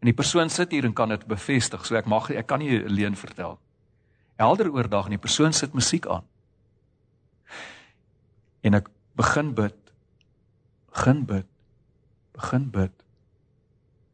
en 0.00 0.10
die 0.10 0.16
persoon 0.16 0.50
sit 0.50 0.72
hier 0.74 0.84
en 0.84 0.92
kan 0.92 1.08
dit 1.08 1.26
bevestig, 1.26 1.86
so 1.86 1.96
ek 1.96 2.06
mag 2.06 2.30
ek 2.30 2.46
kan 2.46 2.58
nie 2.58 2.84
alleen 2.84 3.16
vertel. 3.16 3.58
Helder 4.36 4.72
oordag 4.72 5.04
en 5.04 5.10
die 5.10 5.22
persoon 5.22 5.52
sit 5.52 5.74
musiek 5.74 6.06
aan. 6.06 6.24
En 8.62 8.74
ek 8.74 8.90
begin 9.18 9.54
bid. 9.54 9.76
Begin 10.92 11.24
bid. 11.24 11.48
Begin 12.32 12.70
bid. 12.70 12.92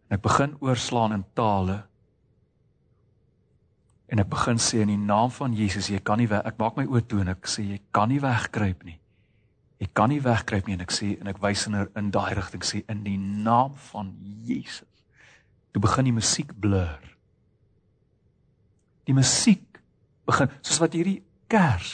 En 0.09 0.17
ek 0.17 0.25
begin 0.25 0.57
oorslaan 0.65 1.13
in 1.13 1.25
tale. 1.37 1.83
En 4.09 4.23
ek 4.23 4.31
begin 4.33 4.61
sê 4.63 4.81
in 4.81 4.93
die 4.93 5.01
naam 5.01 5.31
van 5.35 5.53
Jesus, 5.53 5.91
jy 5.93 6.01
kan 6.01 6.21
nie 6.21 6.29
weg, 6.31 6.47
ek 6.49 6.57
maak 6.61 6.79
my 6.79 6.87
oë 6.89 7.05
toe 7.11 7.21
en 7.21 7.35
ek 7.35 7.51
sê 7.51 7.67
jy 7.67 7.81
kan 7.93 8.09
nie 8.09 8.23
wegkruip 8.25 8.87
nie. 8.89 8.97
Jy 9.79 9.91
kan 9.95 10.11
nie 10.11 10.23
wegkruip 10.25 10.67
nie 10.67 10.79
en 10.79 10.83
ek 10.87 10.95
sê 10.95 11.13
en 11.21 11.29
ek 11.31 11.43
wys 11.45 11.67
in 11.69 11.77
in 11.99 12.09
daai 12.15 12.33
rigting 12.39 12.65
sê 12.67 12.81
in 12.91 13.05
die 13.05 13.19
naam 13.21 13.77
van 13.93 14.11
Jesus. 14.49 15.05
Toe 15.73 15.83
begin 15.85 16.09
die 16.09 16.17
musiek 16.17 16.55
blur. 16.57 17.05
Die 19.07 19.15
musiek 19.15 19.79
begin 20.29 20.51
soos 20.63 20.81
wat 20.83 20.97
hierdie 20.97 21.21
kers, 21.53 21.93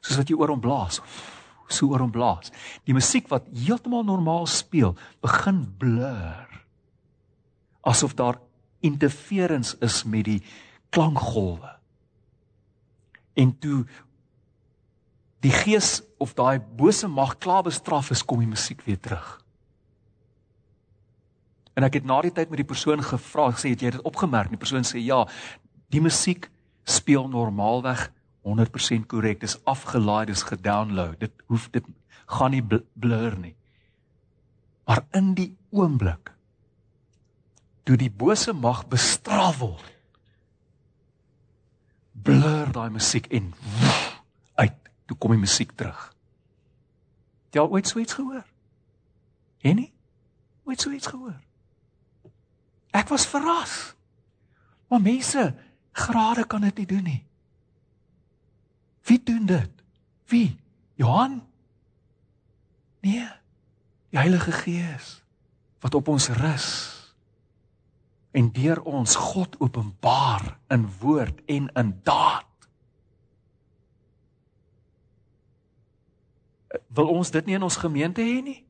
soos 0.00 0.22
wat 0.22 0.30
jy 0.30 0.38
oor 0.38 0.54
hom 0.54 0.62
blaas. 0.62 1.02
So 1.68 1.90
oor 1.90 2.04
hom 2.04 2.12
blaas. 2.14 2.52
Die 2.86 2.94
musiek 2.94 3.28
wat 3.32 3.48
heeltemal 3.50 4.04
normaal 4.06 4.46
speel, 4.50 4.94
begin 5.24 5.64
blur. 5.78 6.46
Asof 7.86 8.14
daar 8.18 8.38
interference 8.86 9.76
is 9.82 10.04
met 10.04 10.26
die 10.28 10.40
klankgolwe. 10.94 11.72
En 13.36 13.52
toe 13.58 13.84
die 15.44 15.52
gees 15.52 16.00
of 16.22 16.34
daai 16.34 16.58
bose 16.78 17.08
mag 17.08 17.36
klaar 17.38 17.62
bestraf 17.66 18.10
is, 18.10 18.24
kom 18.24 18.40
die 18.42 18.50
musiek 18.50 18.82
weer 18.86 18.98
terug. 19.00 19.36
En 21.76 21.84
ek 21.84 22.00
het 22.00 22.06
na 22.08 22.22
die 22.24 22.32
tyd 22.32 22.50
met 22.50 22.62
die 22.62 22.68
persoon 22.68 23.02
gevra, 23.04 23.50
gesê 23.52 23.74
het 23.74 23.82
jy 23.84 23.92
dit 23.98 24.06
opgemerk? 24.08 24.48
Die 24.48 24.60
persoon 24.60 24.86
sê 24.88 25.02
ja, 25.04 25.26
die 25.92 26.00
musiek 26.00 26.48
speel 26.88 27.28
normaalweg 27.28 28.06
100% 28.46 29.06
korrek. 29.10 29.40
Dis 29.42 29.58
afgelaai, 29.66 30.26
dis 30.30 30.44
gedownload. 30.46 31.18
Dit 31.20 31.32
hoef 31.50 31.68
dit 31.74 31.84
gaan 32.26 32.54
nie 32.54 32.62
blur 32.62 33.38
nie. 33.38 33.54
Maar 34.86 35.02
in 35.18 35.34
die 35.34 35.50
oomblik 35.74 36.32
toe 37.86 37.96
die 37.98 38.10
bose 38.10 38.52
mag 38.54 38.84
bestraf 38.90 39.60
word, 39.62 39.92
blur 42.26 42.70
daai 42.74 42.90
musiek 42.90 43.28
en 43.34 43.52
uit, 44.58 44.78
toe 45.06 45.16
kom 45.18 45.36
die 45.36 45.42
musiek 45.44 45.74
terug. 45.78 46.08
Het 47.46 47.58
jy 47.58 47.62
al 47.62 47.74
ooit 47.74 47.86
so 47.86 48.02
iets 48.02 48.18
gehoor? 48.18 48.42
En 49.62 49.78
nie? 49.78 49.92
Ooit 50.66 50.82
so 50.82 50.90
iets 50.90 51.06
gehoor? 51.10 51.36
Ek 52.90 53.10
was 53.12 53.26
verras. 53.30 53.76
Maar 54.90 55.02
mense, 55.02 55.54
grade 55.92 56.46
kan 56.46 56.66
dit 56.66 56.82
nie 56.82 56.90
doen 56.90 57.06
nie. 57.06 57.22
Wie 59.06 59.22
doen 59.22 59.46
dit? 59.46 59.70
Wie? 60.26 60.58
Johan? 60.94 61.46
Nee. 63.00 63.28
Die 64.10 64.18
Heilige 64.18 64.52
Gees 64.52 65.22
wat 65.78 65.94
op 65.94 66.08
ons 66.08 66.28
rus 66.28 66.68
en 68.30 68.48
deur 68.52 68.82
ons 68.82 69.14
God 69.14 69.54
openbaar 69.60 70.58
in 70.68 70.88
woord 70.98 71.40
en 71.46 71.68
in 71.72 72.00
daad. 72.02 72.68
Wil 76.86 77.08
ons 77.08 77.30
dit 77.30 77.46
nie 77.46 77.54
in 77.54 77.62
ons 77.62 77.76
gemeente 77.76 78.24
hê 78.24 78.40
nie? 78.42 78.60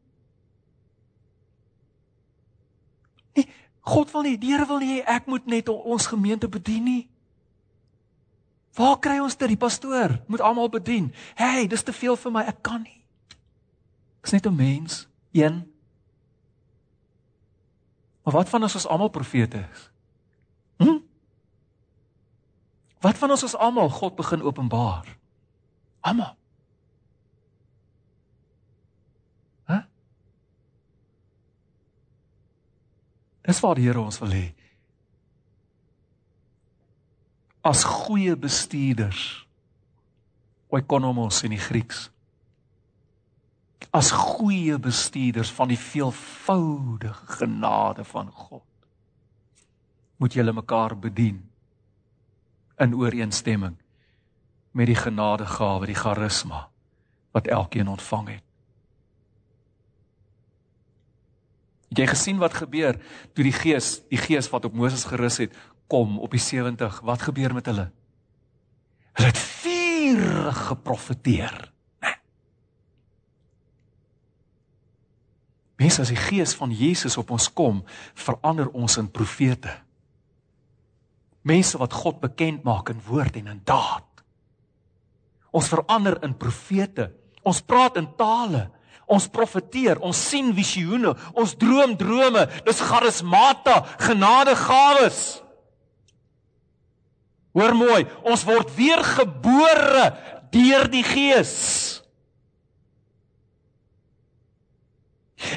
God 3.87 4.11
wil 4.11 4.27
nie, 4.27 4.37
die 4.39 4.51
Here 4.51 4.67
wil 4.67 4.83
nie 4.83 5.01
ek 5.07 5.29
moet 5.31 5.47
net 5.47 5.69
ons 5.71 6.09
gemeente 6.11 6.51
bedien 6.51 6.83
nie. 6.85 7.03
Waar 8.77 8.99
kry 9.01 9.19
ons 9.25 9.37
dit? 9.37 9.49
Die 9.49 9.61
pastoor 9.61 10.19
moet 10.29 10.43
almal 10.45 10.69
bedien. 10.69 11.09
Hey, 11.35 11.67
dis 11.67 11.83
te 11.83 11.95
veel 11.97 12.17
vir 12.21 12.33
my. 12.33 12.45
Ek 12.51 12.61
kan 12.63 12.83
nie. 12.85 13.01
Ek's 14.21 14.33
net 14.37 14.47
'n 14.47 14.57
mens, 14.57 15.09
een. 15.33 15.65
Maar 18.25 18.35
wat 18.35 18.49
van 18.49 18.63
as 18.63 18.75
ons 18.75 18.87
almal 18.87 19.09
profete 19.09 19.69
is? 19.73 19.91
Hm? 20.77 20.99
Wat 23.01 23.19
van 23.19 23.31
as 23.31 23.43
ons 23.43 23.57
almal 23.57 23.89
God 23.89 24.17
begin 24.17 24.43
openbaar? 24.43 25.17
Almal. 26.01 26.37
Dis 33.47 33.61
waar 33.63 33.79
die 33.79 33.87
Here 33.87 34.03
ons 34.03 34.19
wil 34.19 34.35
hê. 34.35 34.47
As 37.67 37.83
goeie 37.83 38.37
bestuurders. 38.39 39.47
Oikonomos 40.71 41.43
in 41.43 41.51
die 41.57 41.63
Grieks. 41.63 42.11
As 43.91 44.13
goeie 44.15 44.79
bestuurders 44.79 45.51
van 45.57 45.73
die 45.73 45.81
veelvoudige 45.81 47.27
genade 47.41 48.05
van 48.07 48.31
God. 48.31 48.63
Moet 50.23 50.39
julle 50.39 50.55
mekaar 50.55 50.95
bedien 50.99 51.43
in 52.79 52.95
ooreenstemming 52.95 53.75
met 54.77 54.87
die 54.87 54.99
genadegawe, 54.99 55.89
die 55.89 55.99
charisma 55.99 56.69
wat 57.35 57.49
elkeen 57.51 57.89
ontvang 57.89 58.29
het. 58.37 58.46
Het 61.97 62.03
jy 62.05 62.11
gesien 62.13 62.37
wat 62.37 62.53
gebeur 62.53 62.99
toe 63.33 63.45
die 63.47 63.55
gees, 63.57 64.03
die 64.13 64.21
gees 64.21 64.51
wat 64.53 64.67
op 64.69 64.75
Moses 64.77 65.07
gerus 65.09 65.39
het, 65.41 65.55
kom 65.89 66.19
op 66.21 66.35
die 66.37 66.43
70? 66.45 66.99
Wat 67.09 67.25
gebeur 67.25 67.55
met 67.57 67.71
hulle? 67.73 67.87
Hulle 69.17 69.31
het 69.31 69.41
vurig 69.41 70.61
geprofeteer. 70.67 71.57
Mense 75.81 76.05
as 76.05 76.13
die 76.13 76.21
gees 76.21 76.53
van 76.61 76.69
Jesus 76.69 77.17
op 77.17 77.33
ons 77.33 77.49
kom, 77.49 77.81
verander 78.13 78.69
ons 78.77 78.99
in 79.01 79.09
profete. 79.09 79.73
Mense 81.49 81.81
wat 81.81 81.97
God 81.97 82.21
bekend 82.21 82.65
maak 82.69 82.93
in 82.93 83.01
woord 83.09 83.41
en 83.41 83.49
in 83.57 83.65
daad. 83.65 84.25
Ons 85.49 85.73
verander 85.73 86.21
in 86.29 86.37
profete. 86.37 87.09
Ons 87.41 87.65
praat 87.65 87.97
in 87.97 88.13
tale. 88.21 88.67
Ons 89.07 89.29
profeteer, 89.31 90.01
ons 90.03 90.19
sien 90.19 90.51
visioene, 90.55 91.13
ons 91.39 91.53
droom 91.59 91.95
drome. 91.99 92.43
Dis 92.67 92.83
charismata, 92.83 93.85
genadegawes. 94.03 95.21
Hoor 97.57 97.77
mooi, 97.79 98.03
ons 98.27 98.43
word 98.45 98.73
weer 98.77 99.01
gebore 99.17 100.11
deur 100.53 100.91
die 100.93 101.05
Gees. 101.07 101.55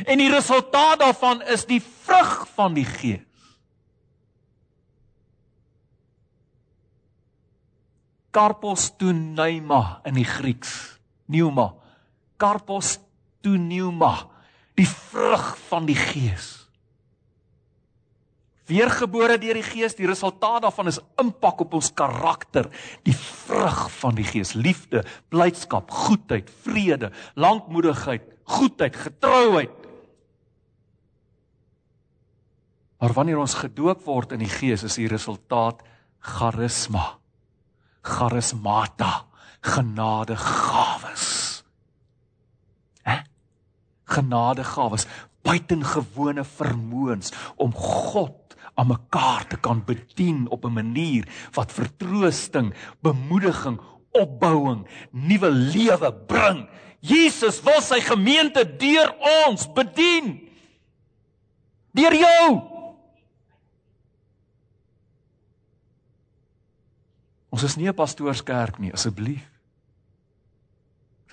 En 0.06 0.22
die 0.22 0.30
resultaat 0.32 1.02
daarvan 1.02 1.42
is 1.50 1.66
die 1.68 1.82
vrug 1.82 2.46
van 2.56 2.78
die 2.78 2.86
Gees. 2.88 3.26
Karpos 8.30 8.92
tu 8.94 9.10
neuma 9.12 10.02
in 10.06 10.20
die 10.20 10.28
Grieks. 10.28 11.00
Pneuma. 11.26 11.72
Karpos 12.38 13.00
pneuma, 13.42 14.16
die 14.80 14.88
vrug 14.88 15.52
van 15.70 15.88
die 15.90 15.98
Gees. 15.98 16.56
Weergebore 18.70 19.40
deur 19.42 19.58
die 19.58 19.66
Gees, 19.66 19.96
die 19.98 20.08
resultaat 20.08 20.62
daarvan 20.68 20.92
is 20.92 21.00
impak 21.22 21.64
op 21.66 21.74
ons 21.80 21.90
karakter, 21.98 22.70
die 23.08 23.16
vrug 23.18 23.88
van 23.98 24.18
die 24.20 24.28
Gees, 24.28 24.54
liefde, 24.54 25.02
blydskap, 25.34 25.90
goedheid, 26.06 26.52
vrede, 26.66 27.10
lankmoedigheid, 27.34 28.28
goedheid, 28.60 29.00
getrouheid. 29.08 29.76
Maar 33.00 33.16
wanneer 33.16 33.42
ons 33.42 33.58
gedoop 33.58 34.04
word 34.06 34.36
in 34.38 34.44
die 34.44 34.52
Gees, 34.52 34.84
is 34.86 35.00
die 35.00 35.10
resultaat 35.10 35.82
charisma, 36.20 37.16
charismata, 38.06 39.24
genadegawes 39.66 41.29
genadegawes, 44.10 45.08
buitengewone 45.46 46.44
vermoëns 46.44 47.34
om 47.56 47.74
God 47.74 48.56
aan 48.80 48.88
mekaar 48.88 49.48
te 49.48 49.58
kan 49.60 49.84
bedien 49.86 50.48
op 50.50 50.66
'n 50.66 50.74
manier 50.74 51.28
wat 51.52 51.72
vertroosting, 51.72 52.74
bemoediging, 53.02 53.80
opbouing, 54.12 54.88
nuwe 55.12 55.52
lewe 55.52 56.14
bring. 56.14 56.70
Jesus 57.00 57.62
wil 57.62 57.82
sy 57.82 58.00
gemeente 58.02 58.76
deur 58.78 59.16
ons 59.48 59.74
bedien. 59.74 60.50
Deur 61.92 62.16
jou. 62.16 62.62
Ons 67.50 67.64
is 67.64 67.76
nie 67.76 67.88
'n 67.88 67.94
pastoorskerk 67.94 68.78
nie, 68.78 68.94
asseblief. 68.94 69.50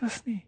Dis 0.01 0.23
nie. 0.25 0.46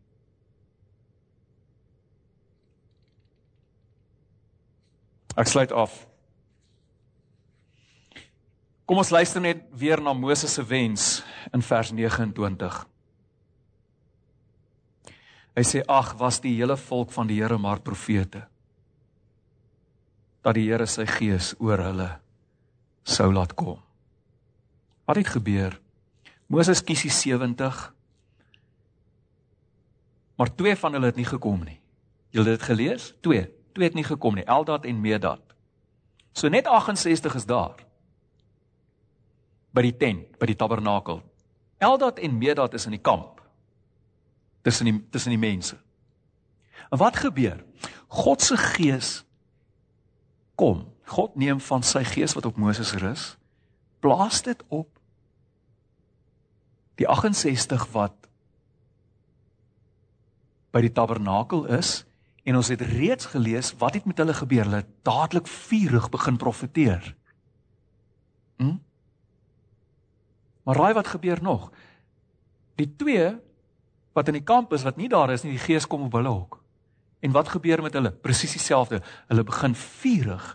Ek 5.39 5.47
sluit 5.47 5.71
af. 5.71 5.93
Kom 8.89 8.99
ons 8.99 9.13
luister 9.15 9.43
net 9.45 9.61
weer 9.71 10.01
na 10.03 10.15
Moses 10.17 10.57
se 10.57 10.65
wens 10.67 11.21
in 11.55 11.63
vers 11.63 11.93
29. 11.95 12.79
Hy 15.59 15.65
sê 15.67 15.83
ag 15.87 16.15
was 16.19 16.41
die 16.43 16.57
hele 16.57 16.75
volk 16.81 17.13
van 17.15 17.29
die 17.31 17.37
Here 17.39 17.59
maar 17.59 17.83
profete 17.85 18.47
dat 20.47 20.57
die 20.57 20.65
Here 20.71 20.87
sy 20.89 21.05
gees 21.11 21.53
oor 21.61 21.83
hulle 21.83 22.09
sou 23.07 23.29
laat 23.35 23.53
kom. 23.59 23.79
Wat 25.07 25.21
het 25.21 25.31
gebeur? 25.35 25.77
Moses 26.49 26.83
kies 26.83 27.05
die 27.07 27.13
70 27.15 27.85
maar 30.39 30.51
twee 30.55 30.75
van 30.79 30.95
hulle 30.97 31.13
het 31.13 31.19
nie 31.19 31.29
gekom 31.29 31.63
nie. 31.67 31.79
Jy 32.33 32.43
het 32.43 32.53
dit 32.57 32.67
gelees? 32.71 33.13
Twee 33.23 33.47
twee 33.73 33.89
het 33.89 33.97
nie 33.97 34.07
gekom 34.07 34.35
nie, 34.35 34.45
Eldad 34.45 34.85
en 34.85 35.01
Medad. 35.01 35.43
So 36.33 36.49
net 36.49 36.67
68 36.67 37.35
is 37.35 37.47
daar. 37.47 37.89
by 39.79 39.85
die 39.85 39.95
tent, 39.95 40.35
by 40.41 40.49
die 40.49 40.59
tabernakel. 40.59 41.21
Eldad 41.79 42.19
en 42.23 42.39
Medad 42.41 42.75
is 42.75 42.89
in 42.89 42.97
die 42.97 43.03
kamp 43.03 43.37
tussen 44.67 44.89
die 44.89 44.97
tussen 45.15 45.33
die 45.33 45.41
mense. 45.41 45.79
En 46.91 46.99
wat 47.01 47.21
gebeur? 47.23 47.61
God 48.09 48.43
se 48.43 48.57
gees 48.75 49.23
kom. 50.59 50.89
God 51.09 51.37
neem 51.41 51.61
van 51.63 51.85
sy 51.87 52.03
gees 52.05 52.35
wat 52.37 52.49
op 52.49 52.59
Moses 52.61 52.91
rus, 53.01 53.31
plaas 54.03 54.43
dit 54.45 54.61
op 54.69 54.91
die 56.99 57.07
68 57.09 57.87
wat 57.95 58.27
by 60.75 60.83
die 60.85 60.93
tabernakel 60.93 61.65
is 61.79 62.03
en 62.49 62.57
ons 62.57 62.71
het 62.73 62.81
reeds 62.81 63.29
gelees 63.35 63.75
wat 63.81 63.99
het 63.99 64.07
met 64.09 64.19
hulle 64.23 64.35
gebeur. 64.35 64.65
Hulle 64.65 64.81
het 64.81 64.93
dadelik 65.05 65.49
vurig 65.53 66.09
begin 66.09 66.39
profeteer. 66.41 67.11
Hm? 68.57 68.79
Maar 70.65 70.81
raai 70.81 70.95
wat 70.97 71.13
gebeur 71.13 71.43
nog? 71.43 71.69
Die 72.81 72.89
twee 72.97 73.35
wat 74.17 74.29
in 74.33 74.39
die 74.41 74.45
kamp 74.45 74.73
is 74.73 74.87
wat 74.87 74.97
nie 74.97 75.11
daar 75.13 75.31
is 75.31 75.45
nie, 75.45 75.55
die 75.55 75.67
gees 75.67 75.87
kom 75.87 76.09
op 76.09 76.17
hulle 76.17 76.33
ook. 76.33 76.59
En 77.21 77.35
wat 77.35 77.53
gebeur 77.53 77.83
met 77.83 77.93
hulle? 77.99 78.13
Presies 78.13 78.57
dieselfde. 78.57 79.03
Hulle 79.29 79.45
begin 79.45 79.75
vurig 79.75 80.49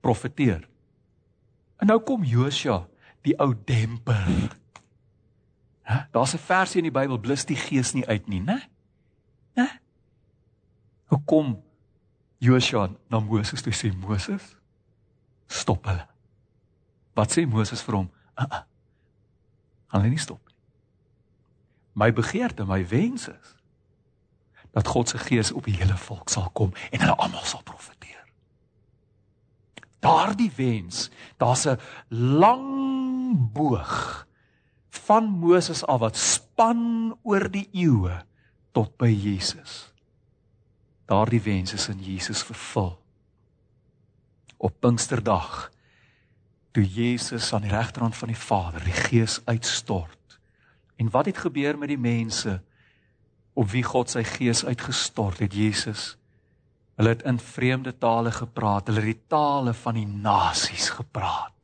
profeteer. 0.00 0.68
En 1.78 1.90
nou 1.90 1.98
kom 2.00 2.24
Josua, 2.24 2.84
die 3.26 3.34
ou 3.42 3.52
demper. 3.66 4.54
Hæ? 5.88 6.08
Daar's 6.12 6.34
'n 6.34 6.38
versie 6.38 6.78
in 6.78 6.92
die 6.92 7.00
Bybel 7.00 7.18
blus 7.18 7.44
die 7.44 7.56
gees 7.56 7.92
nie 7.92 8.06
uit 8.06 8.28
nie, 8.28 8.40
né? 8.40 8.54
Né? 8.54 8.77
Kom 11.28 11.58
Josua 12.40 12.88
na 13.10 13.20
Moses 13.20 13.62
toe 13.62 13.74
sê 13.74 13.90
Moses, 13.92 14.54
stop 15.48 15.86
hulle. 15.90 16.06
Wat 17.18 17.34
sê 17.34 17.44
Moses 17.46 17.82
vir 17.84 17.98
hom? 17.98 18.10
Uh 18.38 18.46
-uh. 18.46 18.62
Hulle 19.92 20.08
nie 20.08 20.18
stop 20.22 20.40
nie. 20.46 20.54
My 21.92 22.12
begeerte, 22.12 22.64
my 22.64 22.84
wens 22.88 23.28
is 23.28 23.54
dat 24.70 24.86
God 24.86 25.08
se 25.08 25.18
gees 25.18 25.52
op 25.52 25.64
die 25.64 25.74
hele 25.74 25.96
volk 25.96 26.28
sal 26.28 26.50
kom 26.52 26.72
en 26.90 27.00
hulle 27.00 27.16
almal 27.16 27.44
sal 27.44 27.62
profeteer. 27.62 28.24
Daardie 29.98 30.52
wens, 30.56 31.10
daar's 31.36 31.66
'n 31.66 31.78
lang 32.08 33.52
boog 33.52 34.26
van 34.88 35.24
Moses 35.24 35.84
af 35.86 36.00
wat 36.00 36.16
span 36.16 37.16
oor 37.22 37.50
die 37.50 37.68
eeue 37.72 38.22
tot 38.72 38.96
by 38.96 39.10
Jesus. 39.10 39.92
Daardie 41.08 41.40
wens 41.40 41.72
is 41.72 41.88
in 41.88 42.02
Jesus 42.04 42.42
vervul. 42.44 42.92
Op 44.56 44.74
Pinksterdag 44.80 45.70
toe 46.76 46.84
Jesus 46.84 47.52
aan 47.52 47.64
die 47.64 47.72
regterhand 47.72 48.16
van 48.16 48.28
die 48.28 48.38
Vader 48.38 48.84
die 48.84 48.92
Gees 48.92 49.40
uitstort. 49.44 50.38
En 50.96 51.10
wat 51.10 51.26
het 51.26 51.38
gebeur 51.38 51.78
met 51.78 51.88
die 51.88 51.98
mense 51.98 52.58
op 53.52 53.70
wie 53.70 53.82
God 53.82 54.10
sy 54.10 54.22
Gees 54.22 54.64
uitgestort 54.64 55.40
het? 55.40 55.54
Jesus 55.54 56.18
Hulle 56.98 57.14
het 57.14 57.22
in 57.30 57.38
vreemde 57.38 57.92
tale 57.98 58.32
gepraat, 58.34 58.88
hulle 58.90 59.04
het 59.04 59.12
die 59.12 59.26
tale 59.30 59.70
van 59.74 59.94
die 59.94 60.06
nasies 60.06 60.88
gepraat. 60.90 61.57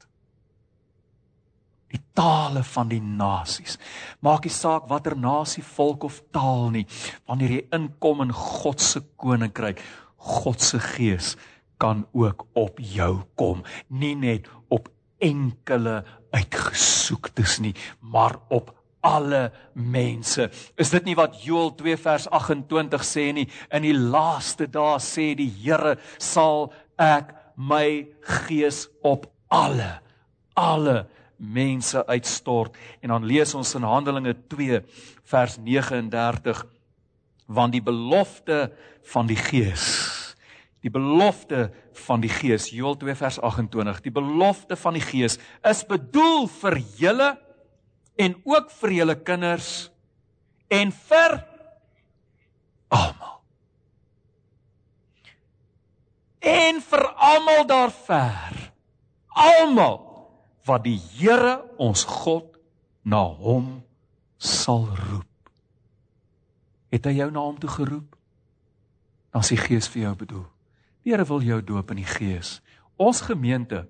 Tale 2.14 2.62
van 2.62 2.90
die 2.92 3.00
nasies. 3.02 3.78
Maak 4.22 4.46
nie 4.46 4.54
saak 4.54 4.86
watter 4.90 5.16
nasie, 5.18 5.64
volk 5.66 6.06
of 6.06 6.20
taal 6.34 6.70
nie, 6.74 6.84
wanneer 7.26 7.56
jy 7.56 7.62
inkom 7.74 8.22
in 8.22 8.34
God 8.34 8.82
se 8.82 9.02
koninkryk, 9.18 9.82
God 10.16 10.62
se 10.62 10.78
Gees 10.78 11.34
kan 11.82 12.04
ook 12.14 12.46
op 12.56 12.78
jou 12.78 13.24
kom, 13.36 13.64
nie 13.90 14.14
net 14.14 14.46
op 14.72 14.86
enkele 15.18 16.04
uitgesoektes 16.34 17.58
nie, 17.64 17.74
maar 18.00 18.38
op 18.54 18.70
alle 19.04 19.50
mense. 19.74 20.48
Is 20.80 20.94
dit 20.94 21.10
nie 21.10 21.16
wat 21.18 21.42
Joël 21.44 21.74
2 21.76 21.98
vers 22.00 22.28
28 22.30 23.04
sê 23.04 23.26
nie? 23.36 23.48
In 23.74 23.84
die 23.84 23.96
laaste 23.96 24.70
dae 24.70 24.96
sê 25.02 25.32
die 25.36 25.50
Here 25.50 25.98
sal 26.16 26.70
ek 26.96 27.34
my 27.58 28.06
gees 28.46 28.86
op 29.02 29.28
alle 29.52 29.98
alle 30.54 31.04
mense 31.52 32.06
uitstort. 32.06 32.76
En 33.00 33.14
dan 33.14 33.26
lees 33.26 33.54
ons 33.54 33.74
in 33.74 33.86
Handelinge 33.86 34.36
2 34.48 34.80
vers 35.24 35.58
39 35.58 36.64
want 37.46 37.72
die 37.72 37.82
belofte 37.84 38.72
van 39.12 39.28
die 39.28 39.36
gees 39.36 39.84
die 40.80 40.92
belofte 40.92 41.66
van 42.06 42.22
die 42.24 42.30
gees 42.32 42.70
Joël 42.72 42.96
2 42.96 43.14
vers 43.20 43.36
28 43.36 44.00
die 44.06 44.12
belofte 44.12 44.76
van 44.80 44.96
die 44.96 45.04
gees 45.04 45.36
is 45.60 45.82
bedoel 45.88 46.46
vir 46.48 46.78
julle 46.96 47.28
en 48.16 48.36
ook 48.48 48.70
vir 48.80 48.96
julle 49.00 49.16
kinders 49.20 49.90
en 50.68 50.92
vir 50.92 51.38
almal. 52.88 53.40
En 56.40 56.80
vir 56.84 57.04
almal 57.32 57.66
daar 57.66 57.92
ver. 58.06 58.60
Almal 59.28 60.13
wat 60.64 60.84
die 60.86 60.98
Here 61.18 61.60
ons 61.78 62.06
God 62.08 62.56
na 63.04 63.22
hom 63.22 63.82
sal 64.38 64.88
roep 64.88 65.30
het 66.94 67.06
hy 67.10 67.18
jou 67.18 67.30
na 67.34 67.42
hom 67.44 67.60
toe 67.60 67.70
geroep 67.70 68.18
dan 69.34 69.42
is 69.42 69.52
die 69.52 69.60
gees 69.60 69.90
vir 69.90 70.06
jou 70.06 70.16
bedoel 70.24 70.44
Die 71.04 71.12
Here 71.12 71.24
wil 71.28 71.42
jou 71.44 71.60
doop 71.60 71.92
in 71.92 72.00
die 72.00 72.08
Gees. 72.08 72.58
Ons 72.96 73.20
gemeente 73.26 73.84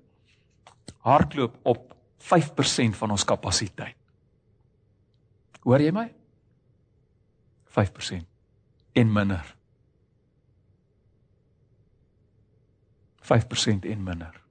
hardloop 1.05 1.55
op 1.63 1.93
5% 2.19 2.97
van 2.99 3.13
ons 3.15 3.23
kapasiteit. 3.27 3.95
Hoor 5.63 5.81
jy 5.81 5.93
my? 5.95 6.05
5% 7.71 8.27
en 8.99 9.13
minder. 9.13 9.53
5% 13.25 13.87
en 13.89 14.03
minder. 14.03 14.41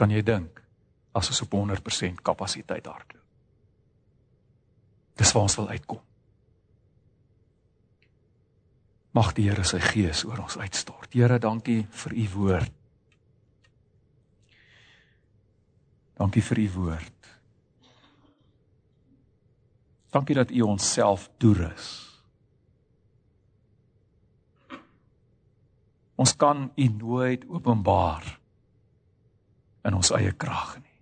Kan 0.00 0.12
jy 0.14 0.22
dink 0.24 0.62
as 1.12 1.28
ons 1.28 1.42
op 1.44 1.58
100% 1.58 2.22
kapasiteit 2.24 2.86
hardloop? 2.88 3.26
Dis 5.20 5.32
waar 5.36 5.44
ons 5.44 5.56
wil 5.60 5.68
uitkom. 5.68 6.00
Mag 9.12 9.34
die 9.36 9.50
Here 9.50 9.66
sy 9.66 9.82
gees 9.84 10.22
oor 10.24 10.40
ons 10.46 10.56
uitstort. 10.56 11.12
Here, 11.12 11.36
dankie 11.42 11.82
vir 12.04 12.16
u 12.16 12.26
woord. 12.38 12.76
Dankie 16.16 16.44
vir 16.48 16.62
u 16.64 16.68
woord. 16.78 17.28
Dankie 20.14 20.40
dat 20.40 20.50
u 20.50 20.64
ons 20.64 20.92
self 20.94 21.28
toerus. 21.36 21.92
Ons 26.16 26.36
kan 26.36 26.70
u 26.76 26.88
nooit 26.88 27.44
openbaar 27.48 28.39
in 29.84 29.96
ons 29.96 30.12
eie 30.16 30.32
krag 30.32 30.76
nie. 30.78 30.96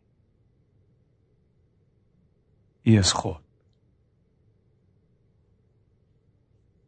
U 2.88 2.98
is 2.98 3.12
God. 3.12 3.42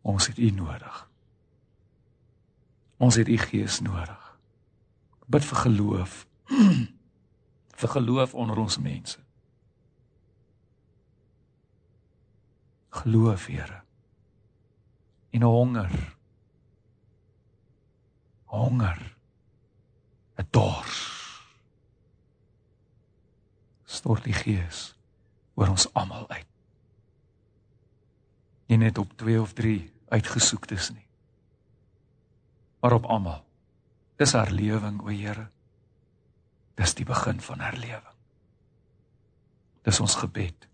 Ons 0.02 0.30
het 0.30 0.38
u 0.38 0.50
nodig. 0.50 1.08
Ons 2.96 3.14
het 3.20 3.28
u 3.28 3.36
gees 3.38 3.80
nodig. 3.80 4.38
Bid 5.26 5.44
vir 5.44 5.62
geloof. 5.64 6.26
vir 7.80 7.92
geloof 7.96 8.34
onder 8.34 8.58
ons 8.58 8.78
mense. 8.78 9.20
Geloof, 12.90 13.46
Here. 13.46 13.82
En 15.30 15.42
honger. 15.42 16.16
Honger. 18.44 19.16
'n 20.36 20.46
Dors. 20.50 21.19
Stort 24.00 24.24
die 24.24 24.36
gees 24.36 24.90
oor 25.54 25.70
ons 25.72 25.86
almal 25.92 26.24
uit. 26.32 26.48
Nie 28.72 28.80
net 28.80 28.98
op 28.98 29.12
2 29.20 29.40
of 29.42 29.52
3 29.58 29.78
uitgesoektes 30.10 30.90
nie 30.94 31.04
maar 32.80 32.92
op 32.92 33.04
almal. 33.04 33.44
Dis 34.16 34.32
herlewing, 34.32 35.00
o 35.00 35.08
Here. 35.08 35.48
Dis 36.74 36.94
die 36.94 37.04
begin 37.04 37.40
van 37.40 37.60
herlewing. 37.60 38.16
Dis 39.82 40.00
ons 40.00 40.14
gebed. 40.14 40.68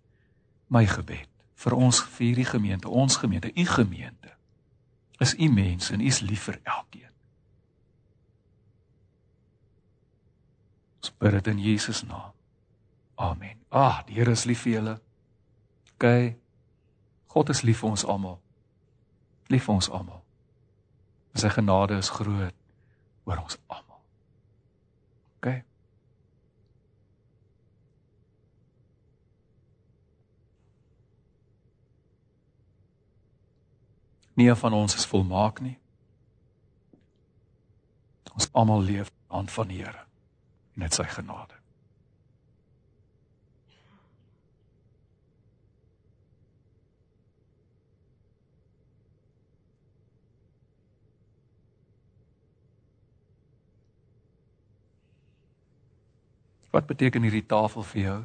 My 0.67 0.87
gebed 0.87 1.31
vir 1.57 1.73
ons 1.73 2.03
vir 2.19 2.35
die 2.37 2.45
gemeente, 2.45 2.89
ons 2.89 3.17
gemeente, 3.17 3.49
u 3.49 3.65
gemeente. 3.65 4.35
Is 5.19 5.33
u 5.41 5.49
mense 5.49 5.95
en 5.95 6.01
u 6.01 6.07
is 6.07 6.21
lief 6.21 6.43
vir 6.51 6.59
elkeen. 6.63 7.13
Ons 11.01 11.15
bid 11.17 11.39
dit 11.39 11.47
in 11.55 11.63
Jesus 11.65 12.03
naam. 12.05 12.36
Amen. 13.17 13.57
Ag, 13.69 14.05
die 14.05 14.15
Here 14.15 14.31
is 14.31 14.45
lief 14.45 14.63
vir 14.67 14.73
julle. 14.73 15.01
OK. 15.95 16.37
God 17.33 17.49
is 17.49 17.63
lief 17.63 17.81
vir 17.81 17.91
ons 17.91 18.05
almal. 18.05 18.39
Lief 19.49 19.65
vir 19.69 19.75
ons 19.75 19.89
almal. 19.91 20.21
En 21.33 21.41
sy 21.41 21.51
genade 21.53 21.97
is 21.97 22.13
groot 22.13 22.55
oor 23.27 23.41
ons 23.43 23.59
almal. 23.67 24.01
OK. 25.39 25.51
Nie 34.37 34.49
een 34.49 34.61
van 34.61 34.77
ons 34.77 34.95
is 34.95 35.09
volmaak 35.09 35.61
nie. 35.65 35.79
Ons 38.37 38.51
almal 38.53 38.85
leef 38.85 39.13
aan 39.33 39.49
van 39.49 39.73
die 39.73 39.81
Here 39.81 40.05
en 40.77 40.85
dit 40.85 40.93
sy 40.93 41.09
genade. 41.09 41.56
Wat 56.77 56.85
beteken 56.87 57.25
hierdie 57.25 57.47
tafel 57.49 57.85
vir 57.89 58.03
jou? 58.03 58.17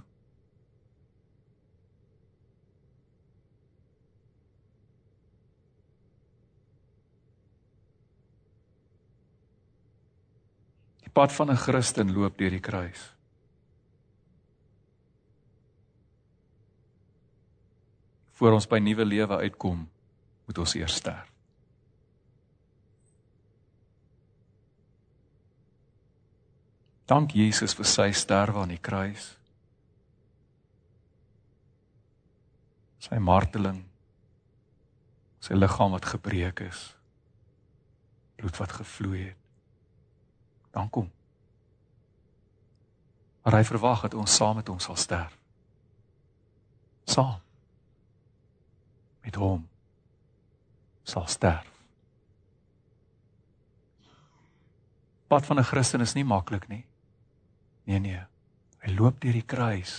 Die 11.05 11.13
pad 11.15 11.31
van 11.31 11.51
'n 11.51 11.63
Christen 11.63 12.11
loop 12.11 12.37
deur 12.37 12.51
die 12.51 12.59
kruis. 12.59 13.15
Voor 18.31 18.51
ons 18.51 18.67
by 18.67 18.79
nuwe 18.79 19.05
lewe 19.05 19.37
uitkom, 19.37 19.89
moet 20.45 20.57
ons 20.57 20.75
eers 20.75 20.95
sterf. 20.95 21.30
Dank 27.11 27.33
Jesus 27.35 27.73
vir 27.75 27.87
sy 27.91 28.11
sterwe 28.15 28.61
aan 28.61 28.71
die 28.71 28.79
kruis. 28.79 29.33
Sy 33.03 33.17
marteling. 33.19 33.81
Sy 35.43 35.57
liggaam 35.57 35.91
wat 35.91 36.07
gebreek 36.07 36.61
is. 36.63 36.85
Bloed 38.39 38.55
wat 38.61 38.75
gevloei 38.77 39.25
het. 39.25 39.39
Dank 40.71 40.95
hom. 40.95 41.09
Maar 43.43 43.57
hy 43.59 43.65
verwag 43.67 44.05
dat 44.05 44.15
ons 44.15 44.35
saam 44.37 44.61
met 44.61 44.69
hom 44.71 44.79
sal 44.79 44.95
sterf. 44.95 45.33
Saam 47.09 47.41
met 49.25 49.35
hom 49.35 49.65
sal 51.03 51.27
sterf. 51.27 51.67
Pad 55.27 55.45
van 55.45 55.59
'n 55.59 55.67
Christen 55.67 56.01
is 56.01 56.13
nie 56.13 56.23
maklik 56.23 56.67
nie. 56.67 56.85
Nee 57.91 57.99
nee. 57.99 58.23
Hy 58.81 58.95
loop 58.95 59.19
deur 59.21 59.35
die 59.35 59.45
kruis. 59.45 59.95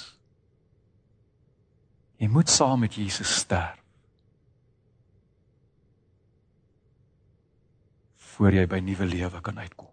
Jy 2.16 2.30
moet 2.32 2.48
saam 2.50 2.80
met 2.86 2.96
Jesus 2.96 3.36
sterf. 3.44 3.82
voor 8.32 8.54
jy 8.56 8.64
by 8.66 8.80
nuwe 8.82 9.06
lewe 9.06 9.40
kan 9.44 9.58
uitkom. 9.60 9.90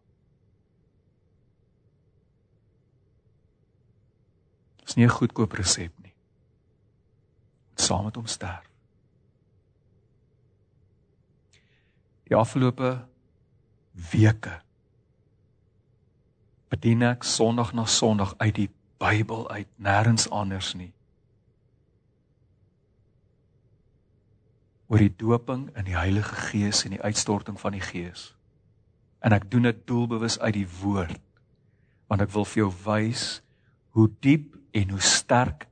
Dis 4.81 4.95
nie 4.95 5.05
'n 5.05 5.17
goedkoop 5.17 5.51
resep 5.53 5.93
nie. 6.01 6.13
Saam 7.75 8.05
met 8.05 8.15
hom 8.15 8.25
sterf. 8.25 8.65
Die 12.23 12.35
afgelope 12.35 13.07
weke 13.91 14.61
bedien 16.69 17.01
ek 17.03 17.25
Sondag 17.25 17.73
na 17.73 17.85
Sondag 17.85 18.35
uit 18.37 18.55
die 18.55 18.69
Bybel 18.99 19.47
uit, 19.49 19.67
nêrens 19.79 20.27
anders 20.29 20.73
nie. 20.75 20.93
oor 24.89 25.03
die 25.03 25.13
doping 25.21 25.67
in 25.77 25.85
die 25.85 25.97
Heilige 25.97 26.35
Gees 26.49 26.81
en 26.85 26.95
die 26.95 27.01
uitstorting 27.01 27.59
van 27.61 27.75
die 27.77 27.83
Gees. 27.83 28.31
En 29.21 29.35
ek 29.37 29.45
doen 29.53 29.67
dit 29.69 29.81
doelbewus 29.87 30.39
uit 30.41 30.55
die 30.61 30.69
woord 30.81 31.19
want 32.09 32.23
ek 32.25 32.31
wil 32.33 32.47
vir 32.49 32.63
jou 32.63 32.69
wys 32.87 33.23
hoe 33.93 34.07
diep 34.25 34.55
en 34.73 34.95
hoe 34.95 35.03
sterk 35.05 35.67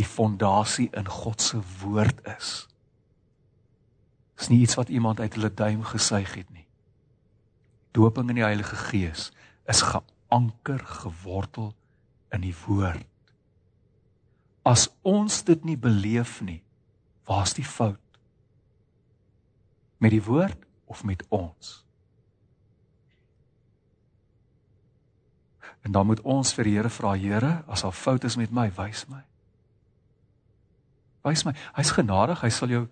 die 0.00 0.06
fondasie 0.08 0.86
in 0.96 1.10
God 1.12 1.44
se 1.44 1.58
woord 1.82 2.22
is. 2.32 2.52
Dis 4.40 4.48
nie 4.48 4.62
iets 4.64 4.78
wat 4.80 4.88
iemand 4.88 5.20
uit 5.20 5.36
hulle 5.36 5.50
duim 5.52 5.82
gesuig 5.84 6.32
het 6.40 6.48
nie. 6.56 6.64
Doping 7.92 8.32
in 8.32 8.40
die 8.40 8.46
Heilige 8.46 8.80
Gees 8.80 9.28
is 9.68 9.84
geanker 10.34 10.78
gewortel 10.78 11.74
in 12.34 12.42
die 12.42 12.54
woord. 12.66 13.06
As 14.64 14.88
ons 15.02 15.42
dit 15.44 15.64
nie 15.64 15.76
beleef 15.76 16.40
nie, 16.42 16.62
waar's 17.28 17.54
die 17.54 17.64
fout? 17.64 18.00
Met 19.98 20.10
die 20.10 20.22
woord 20.24 20.58
of 20.90 21.04
met 21.04 21.22
ons? 21.28 21.84
En 25.84 25.92
dan 25.92 26.06
moet 26.06 26.20
ons 26.20 26.54
vir 26.56 26.64
die 26.64 26.74
Here 26.78 26.90
vra, 26.90 27.12
Here, 27.14 27.62
as 27.68 27.84
daar 27.84 27.92
fout 27.92 28.24
is 28.24 28.38
met 28.40 28.50
my, 28.50 28.70
wys 28.74 29.04
my. 29.08 29.20
Wys 31.24 31.44
my. 31.44 31.52
Hy's 31.76 31.92
genadig, 31.92 32.40
hy 32.40 32.50
sal 32.50 32.72
jou 32.72 32.86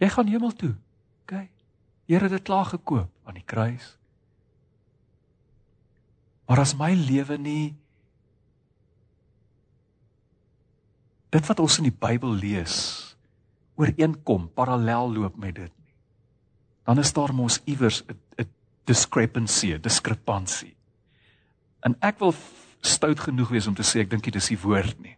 jy 0.00 0.08
gaan 0.14 0.30
hemel 0.30 0.56
toe. 0.56 0.74
OK. 1.22 1.36
Here 2.08 2.26
het 2.26 2.32
dit 2.32 2.48
klaar 2.48 2.64
gekoop 2.72 3.28
aan 3.28 3.36
die 3.36 3.44
kruis. 3.44 3.97
Maar 6.48 6.64
as 6.64 6.72
my 6.78 6.94
lewe 6.96 7.36
nie 7.36 7.76
dit 11.28 11.44
wat 11.44 11.60
ons 11.60 11.76
in 11.82 11.90
die 11.90 11.98
Bybel 12.06 12.32
lees 12.40 12.76
ooreenkom, 13.78 14.48
parallel 14.56 15.12
loop 15.12 15.36
met 15.38 15.54
dit 15.54 15.70
nie. 15.70 15.92
Dan 16.88 16.98
is 16.98 17.12
daar 17.14 17.34
mos 17.36 17.60
iewers 17.68 18.02
'n 18.08 18.48
discrepancy, 18.88 19.74
'n 19.74 19.80
diskrepansie. 19.80 20.74
En 21.84 21.96
ek 22.00 22.18
wil 22.18 22.34
stout 22.80 23.20
genoeg 23.20 23.48
wees 23.48 23.66
om 23.66 23.74
te 23.74 23.82
sê 23.82 24.00
ek 24.00 24.10
dink 24.10 24.24
dit 24.24 24.34
is 24.34 24.48
die 24.48 24.58
woord 24.58 24.98
nie. 25.00 25.16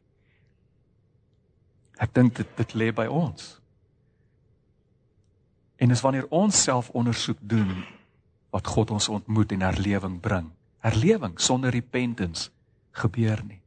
Ek 2.00 2.14
dink 2.14 2.34
dit 2.34 2.56
dit 2.56 2.74
lê 2.74 2.92
by 2.92 3.06
ons. 3.06 3.60
En 5.76 5.90
is 5.90 6.00
wanneer 6.00 6.26
ons 6.28 6.62
self 6.62 6.90
ondersoek 6.90 7.38
doen 7.40 7.84
wat 8.50 8.66
God 8.66 8.90
ons 8.90 9.08
ontmoet 9.08 9.52
en 9.52 9.60
herlewing 9.60 10.20
bring. 10.20 10.50
Herlewing 10.80 11.38
sonder 11.40 11.70
repentance 11.70 12.48
gebeur 12.96 13.42
nie. 13.44 13.60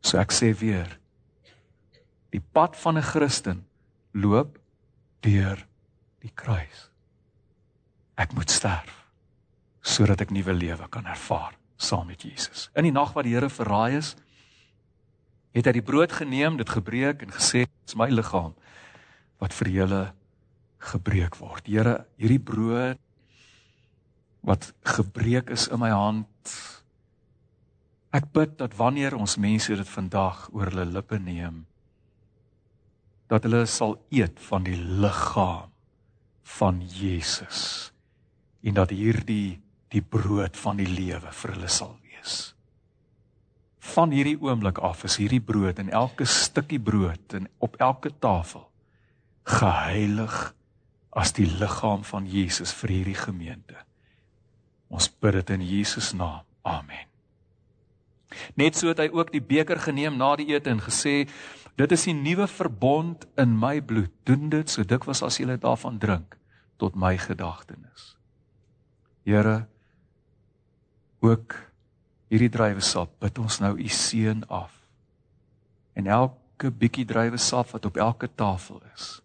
So 0.00 0.18
ek 0.18 0.32
sê 0.32 0.52
weer 0.56 0.98
die 2.30 2.40
pad 2.40 2.76
van 2.78 2.96
'n 2.98 3.02
Christen 3.02 3.66
loop 4.14 4.58
deur 5.20 5.66
die 6.22 6.32
kruis. 6.34 6.90
Ek 8.16 8.32
moet 8.34 8.50
sterf 8.50 8.96
sodat 9.80 10.20
ek 10.20 10.30
nuwe 10.30 10.52
lewe 10.52 10.88
kan 10.88 11.06
ervaar 11.06 11.56
saam 11.76 12.06
met 12.06 12.22
Jesus. 12.22 12.68
In 12.76 12.84
die 12.84 12.92
nag 12.92 13.14
wat 13.16 13.24
die 13.24 13.34
Here 13.34 13.48
verraai 13.48 13.96
is, 13.96 14.14
het 15.56 15.66
hy 15.66 15.72
die 15.72 15.82
brood 15.84 16.12
geneem, 16.12 16.58
dit 16.60 16.68
gebreek 16.68 17.22
en 17.22 17.32
gesê, 17.32 17.64
"Dit 17.64 17.88
is 17.88 17.96
my 17.96 18.08
liggaam 18.08 18.54
wat 19.40 19.52
vir 19.54 19.68
julle 19.68 20.12
gebreek 20.78 21.36
word." 21.36 21.66
Here, 21.66 22.06
hierdie 22.18 22.38
brood 22.38 22.98
wat 24.46 24.72
gebreek 24.96 25.50
is 25.50 25.68
in 25.68 25.80
my 25.82 25.90
hand. 25.92 26.54
Ek 28.10 28.30
bid 28.34 28.56
dat 28.58 28.76
wanneer 28.78 29.14
ons 29.14 29.38
mense 29.38 29.74
dit 29.76 29.90
vandag 29.94 30.48
oor 30.52 30.70
hulle 30.72 30.86
lippe 30.88 31.18
neem, 31.22 31.64
dat 33.30 33.46
hulle 33.46 33.66
sal 33.70 33.98
eet 34.10 34.40
van 34.48 34.64
die 34.66 34.78
liggaam 34.78 35.70
van 36.58 36.80
Jesus 36.82 37.92
en 38.66 38.74
dat 38.74 38.90
hierdie 38.90 39.60
die 39.90 40.02
brood 40.02 40.58
van 40.58 40.80
die 40.80 40.88
lewe 40.88 41.30
vir 41.34 41.54
hulle 41.54 41.70
sal 41.70 41.94
wees. 42.02 42.52
Van 43.94 44.12
hierdie 44.14 44.36
oomblik 44.38 44.78
af 44.84 45.04
is 45.08 45.16
hierdie 45.22 45.42
brood 45.42 45.78
en 45.82 45.92
elke 45.94 46.26
stukkie 46.28 46.80
brood 46.82 47.38
en 47.38 47.48
op 47.58 47.78
elke 47.80 48.12
tafel 48.18 48.66
geheilig 49.50 50.36
as 51.10 51.32
die 51.34 51.46
liggaam 51.46 52.04
van 52.06 52.26
Jesus 52.28 52.74
vir 52.82 52.94
hierdie 52.98 53.18
gemeente. 53.18 53.78
Ons 54.90 55.08
bid 55.22 55.38
dit 55.38 55.54
in 55.54 55.62
Jesus 55.64 56.10
naam. 56.12 56.42
Amen. 56.66 57.06
Net 58.58 58.76
so 58.78 58.90
het 58.90 59.00
hy 59.02 59.08
ook 59.10 59.32
die 59.32 59.42
beker 59.42 59.78
geneem 59.82 60.18
na 60.18 60.34
die 60.38 60.50
ete 60.52 60.70
en 60.70 60.82
gesê: 60.82 61.26
"Dit 61.78 61.92
is 61.92 62.04
die 62.06 62.14
nuwe 62.14 62.46
verbond 62.46 63.26
in 63.38 63.56
my 63.58 63.80
bloed. 63.80 64.10
Doen 64.24 64.50
dit 64.50 64.70
so 64.70 64.84
dikwels 64.84 65.22
as 65.22 65.38
jy 65.38 65.56
daarvan 65.56 65.98
drink 65.98 66.36
tot 66.76 66.94
my 66.94 67.16
gedagtenis." 67.18 68.16
Here, 69.24 69.66
ook 71.20 71.54
hierdie 72.28 72.50
druiwesap 72.50 73.10
bid 73.20 73.38
ons 73.38 73.58
nou 73.60 73.76
u 73.78 73.88
seën 73.88 74.44
af. 74.48 74.72
En 75.94 76.06
elke 76.06 76.70
bietjie 76.70 77.04
druiwesap 77.04 77.70
wat 77.70 77.86
op 77.86 77.96
elke 77.96 78.28
tafel 78.34 78.82
is 78.94 79.20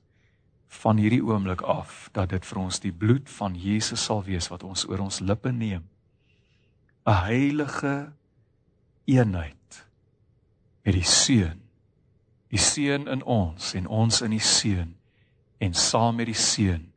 van 0.81 0.97
hierdie 0.97 1.23
oomblik 1.23 1.61
af 1.61 2.09
dat 2.13 2.29
dit 2.29 2.45
vir 2.45 2.59
ons 2.59 2.79
die 2.79 2.91
bloed 2.91 3.29
van 3.29 3.55
Jesus 3.55 4.03
sal 4.05 4.23
wees 4.23 4.49
wat 4.51 4.63
ons 4.63 4.85
oor 4.89 5.05
ons 5.07 5.19
lippe 5.19 5.51
neem. 5.51 5.83
'n 7.05 7.21
Heilige 7.25 8.11
eenheid 9.05 9.87
met 10.83 10.93
die 10.93 11.03
seun. 11.03 11.61
Die 12.49 12.61
seun 12.61 13.07
in 13.07 13.23
ons 13.23 13.73
en 13.73 13.87
ons 13.87 14.21
in 14.21 14.31
die 14.31 14.39
seun 14.39 14.95
en 15.57 15.73
saam 15.73 16.15
met 16.15 16.25
die 16.25 16.37
Seun 16.37 16.91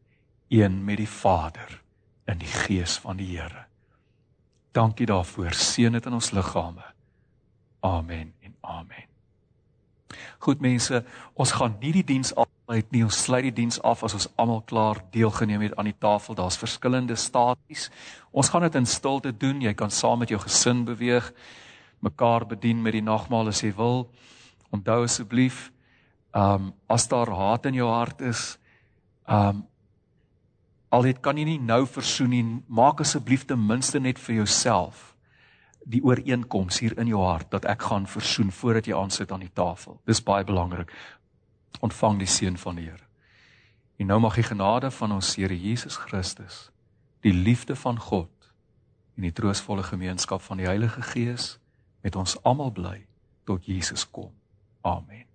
een 0.48 0.84
met 0.84 0.96
die 0.96 1.08
Vader 1.08 1.82
in 2.24 2.38
die 2.38 2.48
gees 2.48 2.98
van 2.98 3.16
die 3.16 3.36
Here. 3.36 3.64
Dankie 4.72 5.06
daarvoor. 5.06 5.52
Seën 5.52 5.92
dit 5.92 6.06
in 6.06 6.12
ons 6.12 6.30
liggame. 6.30 6.84
Amen 7.80 8.34
en 8.40 8.54
amen. 8.60 9.06
Goed 10.38 10.60
mense, 10.60 11.04
ons 11.34 11.52
gaan 11.52 11.76
nie 11.80 11.92
die 11.92 12.04
diens 12.04 12.34
afsluit 12.68 12.90
nie. 12.92 13.04
Ons 13.04 13.22
sluit 13.24 13.46
die 13.46 13.54
diens 13.62 13.78
af 13.80 14.02
as 14.04 14.12
ons 14.12 14.26
almal 14.36 14.60
klaar 14.68 14.98
deelgeneem 15.12 15.62
het 15.62 15.76
aan 15.78 15.88
die 15.88 15.96
tafel. 15.96 16.34
Daar's 16.36 16.58
verskillende 16.60 17.16
stasies. 17.16 17.88
Ons 18.30 18.50
gaan 18.50 18.62
dit 18.62 18.74
in 18.76 18.86
stilte 18.86 19.32
doen. 19.32 19.62
Jy 19.62 19.72
kan 19.74 19.90
saam 19.90 20.18
met 20.18 20.28
jou 20.28 20.38
gesin 20.38 20.84
beweeg, 20.84 21.32
mekaar 22.00 22.44
bedien 22.46 22.82
met 22.82 22.92
die 22.92 23.02
nagmaal 23.02 23.48
as 23.48 23.62
jy 23.62 23.72
wil. 23.72 24.10
Onthou 24.70 25.04
asseblief, 25.04 25.70
ehm 26.34 26.68
um, 26.68 26.72
as 26.88 27.08
daar 27.08 27.30
haat 27.32 27.66
in 27.66 27.74
jou 27.74 27.88
hart 27.88 28.20
is, 28.20 28.58
ehm 29.26 29.48
um, 29.48 29.66
al 30.90 31.02
dit 31.02 31.18
kan 31.20 31.36
jy 31.36 31.44
nie 31.44 31.60
nou 31.60 31.86
versoen 31.86 32.30
nie, 32.30 32.44
maak 32.68 33.00
asseblief 33.00 33.44
ten 33.46 33.60
minste 33.60 33.98
net 34.00 34.18
vir 34.18 34.42
jouself 34.42 35.14
die 35.88 36.00
ooreenkoms 36.04 36.80
hier 36.82 36.94
in 37.00 37.08
jou 37.08 37.20
hart 37.24 37.50
dat 37.50 37.64
ek 37.68 37.82
gaan 37.88 38.06
versoen 38.06 38.50
voordat 38.52 38.88
jy 38.88 38.96
aansit 38.96 39.32
aan 39.32 39.44
die 39.44 39.52
tafel. 39.54 39.98
Dis 40.06 40.20
baie 40.24 40.44
belangrik. 40.44 40.92
Ontvang 41.80 42.18
die 42.18 42.30
seën 42.30 42.58
van 42.58 42.76
die 42.76 42.88
Here. 42.88 43.06
En 43.98 44.06
nou 44.06 44.20
mag 44.20 44.34
die 44.34 44.46
genade 44.46 44.90
van 44.90 45.12
ons 45.12 45.34
Here 45.36 45.60
Jesus 45.60 45.96
Christus, 45.96 46.70
die 47.20 47.34
liefde 47.34 47.76
van 47.76 47.98
God 47.98 48.30
en 49.16 49.26
die 49.26 49.34
troostvolle 49.34 49.82
gemeenskap 49.82 50.42
van 50.42 50.62
die 50.62 50.66
Heilige 50.66 51.02
Gees 51.02 51.56
met 52.06 52.16
ons 52.16 52.36
almal 52.42 52.70
bly 52.70 52.98
tot 53.44 53.66
Jesus 53.66 54.06
kom. 54.10 54.30
Amen. 54.86 55.27